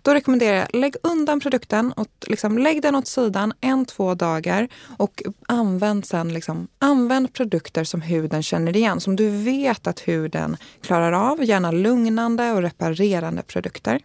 Då 0.04 0.14
rekommenderar 0.14 0.56
jag 0.56 0.68
lägg 0.72 0.96
undan 1.02 1.40
produkten 1.40 1.92
och 1.92 2.08
liksom 2.26 2.58
lägg 2.58 2.82
den 2.82 2.94
åt 2.94 3.06
sidan 3.06 3.52
en, 3.60 3.84
två 3.84 4.14
dagar 4.14 4.68
och 4.96 5.22
använd 5.48 6.06
sen 6.06 6.34
liksom, 6.34 6.68
använd 6.78 7.32
produkter 7.32 7.84
som 7.84 8.00
huden 8.00 8.42
känner 8.42 8.76
igen, 8.76 9.00
som 9.00 9.16
du 9.16 9.28
vet 9.28 9.86
att 9.86 10.00
huden 10.00 10.56
klarar 10.82 11.12
av, 11.12 11.44
gärna 11.44 11.70
lugnande 11.70 12.52
och 12.52 12.62
reparerande 12.62 13.42
produkter. 13.42 14.00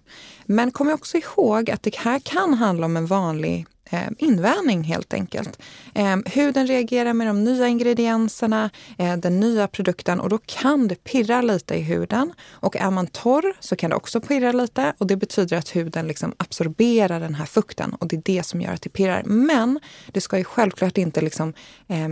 Men 0.46 0.72
kom 0.72 0.90
också 0.90 1.18
ihåg 1.18 1.72
att 1.72 1.84
det 1.84 1.96
här 1.96 2.20
kan 2.20 2.54
handla 2.54 2.86
om 2.86 2.98
en 2.98 3.06
vanlig 3.06 3.66
eh, 3.90 4.82
helt 4.84 5.14
enkelt. 5.14 5.62
Eh, 5.96 6.18
huden 6.26 6.68
reagerar 6.68 7.14
med 7.14 7.28
de 7.28 7.44
nya 7.44 7.68
ingredienserna, 7.68 8.70
eh, 8.98 9.18
den 9.18 9.40
nya 9.40 9.68
produkten 9.68 10.20
och 10.20 10.30
då 10.30 10.38
kan 10.38 10.88
det 10.88 11.04
pirra 11.04 11.42
lite 11.42 11.76
i 11.76 11.82
huden. 11.82 12.34
Och 12.50 12.76
är 12.76 12.92
man 12.92 13.08
torr 13.08 13.54
så 13.60 13.76
kan 13.76 13.90
det 13.90 13.96
också 13.96 14.22
pirra 14.22 14.52
lite 14.52 14.94
och 14.98 15.08
det 15.08 15.16
betyder 15.16 15.58
att 15.58 15.76
huden 15.76 16.08
liksom 16.08 16.34
absorberar 16.38 17.20
den 17.20 17.36
här 17.36 17.46
fukten 17.46 17.94
och 17.94 18.08
det 18.08 18.16
är 18.16 18.22
det 18.26 18.44
som 18.44 18.62
gör 18.62 18.74
att 18.74 18.82
det 18.82 18.90
pirrar. 18.90 19.24
Men 19.24 19.80
det 20.12 20.22
ska 20.22 20.38
ju 20.38 20.44
självklart 20.44 20.98
inte 20.98 21.22
liksom, 21.22 21.54
eh, 21.88 22.08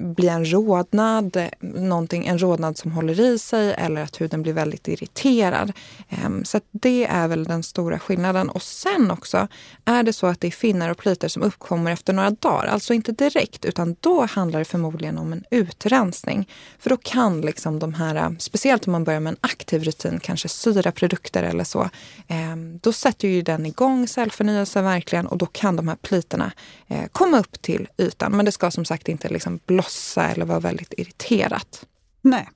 bli 0.00 0.28
en 0.28 0.52
rodnad, 0.52 1.48
någonting, 1.60 2.26
en 2.26 2.38
rodnad 2.38 2.78
som 2.78 2.92
håller 2.92 3.20
i 3.20 3.38
sig 3.38 3.74
eller 3.78 4.02
att 4.02 4.20
huden 4.20 4.42
blir 4.42 4.52
väldigt 4.52 4.88
irriterad. 4.88 5.72
Eh, 6.08 6.30
så 6.44 6.60
det 6.70 7.04
är 7.04 7.28
väl 7.28 7.44
den 7.44 7.62
stora 7.62 7.98
skillnaden. 7.98 8.48
Och 8.48 8.62
sen 8.62 9.10
också, 9.10 9.48
är 9.84 10.02
det 10.02 10.12
så 10.12 10.26
att 10.26 10.40
det 10.40 10.46
är 10.46 10.50
finnar 10.50 10.90
och 10.90 10.98
plitor 11.16 11.28
som 11.28 11.42
uppkommer 11.42 11.92
efter 11.92 12.12
några 12.12 12.30
dagar, 12.30 12.66
alltså 12.66 12.94
inte 12.94 13.12
direkt, 13.12 13.64
utan 13.64 13.96
då 14.00 14.26
handlar 14.26 14.58
det 14.58 14.64
förmodligen 14.64 15.18
om 15.18 15.32
en 15.32 15.44
utrensning. 15.50 16.48
För 16.78 16.90
då 16.90 16.96
kan 16.96 17.40
liksom 17.40 17.78
de 17.78 17.94
här, 17.94 18.36
speciellt 18.38 18.86
om 18.86 18.92
man 18.92 19.04
börjar 19.04 19.20
med 19.20 19.30
en 19.30 19.36
aktiv 19.40 19.84
rutin, 19.84 20.20
kanske 20.20 20.48
syraprodukter 20.48 21.42
eller 21.42 21.64
så, 21.64 21.82
eh, 22.28 22.56
då 22.80 22.92
sätter 22.92 23.28
ju 23.28 23.42
den 23.42 23.66
igång 23.66 24.08
cellförnyelse 24.08 24.82
verkligen 24.82 25.26
och 25.26 25.38
då 25.38 25.46
kan 25.46 25.76
de 25.76 25.88
här 25.88 25.96
plitorna 25.96 26.52
eh, 26.88 27.06
komma 27.12 27.38
upp 27.38 27.62
till 27.62 27.88
ytan. 27.98 28.32
Men 28.32 28.44
det 28.44 28.52
ska 28.52 28.70
som 28.70 28.84
sagt 28.84 29.08
inte 29.08 29.28
liksom 29.28 29.60
blossa 29.66 30.28
eller 30.28 30.44
vara 30.46 30.60
väldigt 30.60 30.94
irriterat. 30.96 31.86
Nej. 32.22 32.48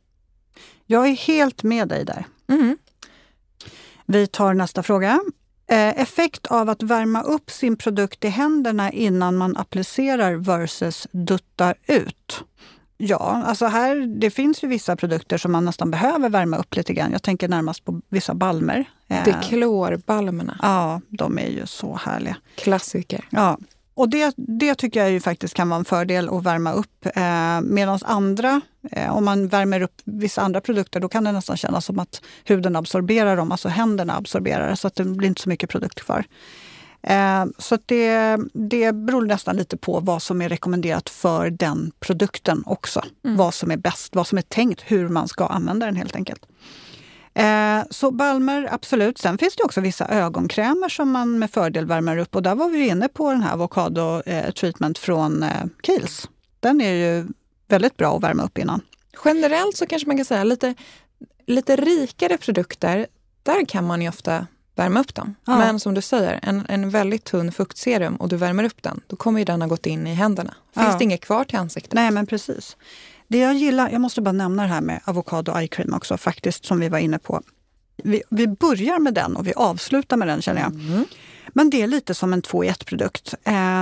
Jag 0.86 1.06
är 1.06 1.16
helt 1.16 1.62
med 1.62 1.88
dig 1.88 2.04
där. 2.04 2.24
Mm. 2.48 2.78
Vi 4.06 4.26
tar 4.26 4.54
nästa 4.54 4.82
fråga. 4.82 5.20
Eh, 5.70 6.00
effekt 6.00 6.46
av 6.46 6.68
att 6.68 6.82
värma 6.82 7.22
upp 7.22 7.50
sin 7.50 7.76
produkt 7.76 8.24
i 8.24 8.28
händerna 8.28 8.92
innan 8.92 9.36
man 9.36 9.56
applicerar 9.56 10.34
versus 10.34 11.08
duttar 11.12 11.74
ut. 11.86 12.44
Ja, 12.96 13.42
alltså 13.46 13.66
här, 13.66 13.96
det 14.20 14.30
finns 14.30 14.64
ju 14.64 14.68
vissa 14.68 14.96
produkter 14.96 15.38
som 15.38 15.52
man 15.52 15.64
nästan 15.64 15.90
behöver 15.90 16.28
värma 16.28 16.56
upp 16.56 16.76
lite 16.76 16.92
grann. 16.92 17.12
Jag 17.12 17.22
tänker 17.22 17.48
närmast 17.48 17.84
på 17.84 18.00
vissa 18.08 18.34
balmer. 18.34 18.84
Deklorbalmerna. 19.24 20.58
Ja, 20.62 21.00
de 21.08 21.38
är 21.38 21.48
ju 21.48 21.66
så 21.66 21.96
härliga. 21.96 22.36
Klassiker. 22.54 23.24
Ja, 23.30 23.58
och 23.94 24.08
det, 24.08 24.34
det 24.36 24.74
tycker 24.74 25.00
jag 25.00 25.10
ju 25.10 25.20
faktiskt 25.20 25.54
kan 25.54 25.68
vara 25.68 25.78
en 25.78 25.84
fördel 25.84 26.28
att 26.28 26.42
värma 26.42 26.72
upp. 26.72 27.06
Eh, 27.06 27.60
Medan 27.62 27.98
andra, 28.02 28.60
eh, 28.92 29.16
om 29.16 29.24
man 29.24 29.48
värmer 29.48 29.80
upp 29.80 30.02
vissa 30.04 30.42
andra 30.42 30.60
produkter, 30.60 31.00
då 31.00 31.08
kan 31.08 31.24
det 31.24 31.32
nästan 31.32 31.56
kännas 31.56 31.84
som 31.84 31.98
att 31.98 32.22
huden 32.44 32.76
absorberar 32.76 33.36
dem, 33.36 33.52
alltså 33.52 33.68
händerna 33.68 34.16
absorberar 34.16 34.74
så 34.74 34.86
att 34.86 34.94
det 34.94 35.04
blir 35.04 35.28
inte 35.28 35.42
så 35.42 35.48
mycket 35.48 35.70
produkt 35.70 36.00
kvar. 36.00 36.24
Eh, 37.02 37.44
så 37.58 37.78
det, 37.86 38.38
det 38.52 38.92
beror 38.92 39.26
nästan 39.26 39.56
lite 39.56 39.76
på 39.76 40.00
vad 40.00 40.22
som 40.22 40.42
är 40.42 40.48
rekommenderat 40.48 41.10
för 41.10 41.50
den 41.50 41.92
produkten 42.00 42.62
också. 42.66 43.02
Mm. 43.24 43.36
Vad 43.36 43.54
som 43.54 43.70
är 43.70 43.76
bäst, 43.76 44.16
vad 44.16 44.26
som 44.26 44.38
är 44.38 44.42
tänkt, 44.42 44.80
hur 44.86 45.08
man 45.08 45.28
ska 45.28 45.46
använda 45.46 45.86
den 45.86 45.96
helt 45.96 46.16
enkelt. 46.16 46.46
Eh, 47.34 47.82
så 47.90 48.10
balmer, 48.10 48.68
absolut. 48.72 49.18
Sen 49.18 49.38
finns 49.38 49.56
det 49.56 49.62
också 49.62 49.80
vissa 49.80 50.06
ögonkrämer 50.06 50.88
som 50.88 51.10
man 51.10 51.38
med 51.38 51.50
fördel 51.50 51.86
värmer 51.86 52.16
upp. 52.16 52.36
Och 52.36 52.42
där 52.42 52.54
var 52.54 52.68
vi 52.68 52.88
inne 52.88 53.08
på 53.08 53.30
den 53.32 53.42
här 53.42 53.52
avokado 53.52 54.22
eh, 54.26 54.50
treatment 54.50 54.98
från 54.98 55.42
eh, 55.42 55.64
Kiehl's. 55.82 56.28
Den 56.60 56.80
är 56.80 56.92
ju 56.92 57.26
väldigt 57.68 57.96
bra 57.96 58.16
att 58.16 58.22
värma 58.22 58.42
upp 58.42 58.58
innan. 58.58 58.80
Generellt 59.24 59.76
så 59.76 59.86
kanske 59.86 60.08
man 60.08 60.16
kan 60.16 60.24
säga 60.24 60.44
lite, 60.44 60.74
lite 61.46 61.76
rikare 61.76 62.36
produkter, 62.36 63.06
där 63.42 63.64
kan 63.64 63.86
man 63.86 64.02
ju 64.02 64.08
ofta 64.08 64.46
värma 64.74 65.00
upp 65.00 65.14
dem. 65.14 65.34
Ja. 65.44 65.58
Men 65.58 65.80
som 65.80 65.94
du 65.94 66.02
säger, 66.02 66.40
en, 66.42 66.66
en 66.68 66.90
väldigt 66.90 67.24
tunn 67.24 67.52
fuktserum 67.52 68.16
och 68.16 68.28
du 68.28 68.36
värmer 68.36 68.64
upp 68.64 68.82
den, 68.82 69.00
då 69.06 69.16
kommer 69.16 69.38
ju 69.38 69.44
den 69.44 69.62
ha 69.62 69.68
gått 69.68 69.86
in 69.86 70.06
i 70.06 70.14
händerna. 70.14 70.54
Finns 70.74 70.86
ja. 70.86 70.96
det 70.98 71.04
inget 71.04 71.20
kvar 71.20 71.44
till 71.44 71.58
ansiktet? 71.58 71.92
Nej, 71.92 72.10
men 72.10 72.26
precis. 72.26 72.76
Det 73.30 73.38
jag 73.38 73.54
gillar, 73.54 73.90
jag 73.90 74.00
måste 74.00 74.20
bara 74.20 74.32
nämna 74.32 74.62
det 74.62 74.68
här 74.68 74.80
med 74.80 75.00
avokado 75.04 75.58
eye 75.58 75.68
cream 75.68 75.94
också 75.94 76.16
faktiskt, 76.16 76.64
som 76.64 76.80
vi 76.80 76.88
var 76.88 76.98
inne 76.98 77.18
på. 77.18 77.42
Vi, 77.96 78.22
vi 78.30 78.46
börjar 78.46 78.98
med 78.98 79.14
den 79.14 79.36
och 79.36 79.46
vi 79.46 79.52
avslutar 79.54 80.16
med 80.16 80.28
den 80.28 80.42
känner 80.42 80.60
jag. 80.60 80.72
Mm. 80.72 81.04
Men 81.48 81.70
det 81.70 81.82
är 81.82 81.86
lite 81.86 82.14
som 82.14 82.32
en 82.32 82.42
två 82.42 82.64
i 82.64 82.68
ett-produkt. 82.68 83.34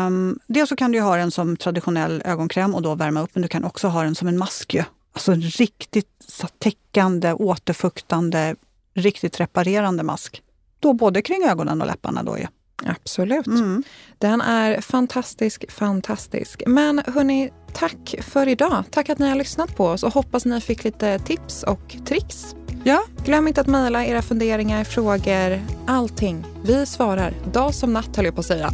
Um, 0.06 0.38
dels 0.46 0.68
så 0.68 0.76
kan 0.76 0.92
du 0.92 1.00
ha 1.00 1.16
den 1.16 1.30
som 1.30 1.56
traditionell 1.56 2.22
ögonkräm 2.24 2.74
och 2.74 2.82
då 2.82 2.94
värma 2.94 3.20
upp, 3.20 3.30
men 3.32 3.42
du 3.42 3.48
kan 3.48 3.64
också 3.64 3.88
ha 3.88 4.02
den 4.02 4.14
som 4.14 4.28
en 4.28 4.38
mask. 4.38 4.74
Ju. 4.74 4.82
Alltså 5.12 5.32
en 5.32 5.42
riktigt 5.42 6.40
täckande, 6.58 7.32
återfuktande, 7.32 8.56
riktigt 8.94 9.40
reparerande 9.40 10.02
mask. 10.02 10.42
Då 10.80 10.92
både 10.92 11.22
kring 11.22 11.44
ögonen 11.44 11.80
och 11.80 11.86
läpparna. 11.86 12.22
Då 12.22 12.38
ju. 12.38 12.46
Absolut. 12.86 13.46
Mm. 13.46 13.82
Den 14.18 14.40
är 14.40 14.80
fantastisk, 14.80 15.70
fantastisk. 15.70 16.62
Men 16.66 17.02
hörni, 17.06 17.50
tack 17.72 18.14
för 18.20 18.48
idag. 18.48 18.84
Tack 18.90 19.08
att 19.08 19.18
ni 19.18 19.28
har 19.28 19.36
lyssnat 19.36 19.76
på 19.76 19.86
oss 19.86 20.02
och 20.02 20.12
hoppas 20.12 20.44
ni 20.44 20.60
fick 20.60 20.84
lite 20.84 21.18
tips 21.18 21.62
och 21.62 21.96
tricks. 22.06 22.54
Ja. 22.84 23.02
Glöm 23.24 23.48
inte 23.48 23.60
att 23.60 23.66
mejla 23.66 24.06
era 24.06 24.22
funderingar, 24.22 24.84
frågor, 24.84 25.60
allting. 25.86 26.44
Vi 26.62 26.86
svarar. 26.86 27.34
Dag 27.52 27.74
som 27.74 27.92
natt 27.92 28.16
höll 28.16 28.24
jag 28.24 28.34
på 28.34 28.40
att 28.40 28.46
säga. 28.46 28.70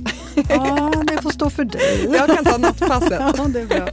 Ja, 0.48 0.92
det 1.06 1.22
får 1.22 1.30
stå 1.30 1.50
för 1.50 1.64
dig. 1.64 2.08
Jag 2.18 2.26
kan 2.26 2.44
ta 2.44 2.58
nattpasset. 2.58 3.12
Ja, 3.38 3.46
det 3.48 3.60
är 3.60 3.66
bra. 3.66 3.88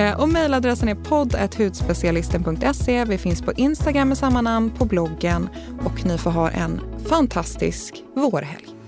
Eh, 0.00 0.20
och 0.20 0.28
mejladressen 0.28 0.88
är 0.88 0.94
podd.hudspecialisten.se. 0.94 3.04
Vi 3.04 3.18
finns 3.18 3.42
på 3.42 3.52
Instagram 3.52 4.08
med 4.08 4.18
samma 4.18 4.40
namn, 4.40 4.70
på 4.70 4.84
bloggen 4.84 5.48
och 5.84 6.06
ni 6.06 6.18
får 6.18 6.30
ha 6.30 6.50
en 6.50 6.80
fantastisk 7.08 7.94
vårhelg. 8.16 8.79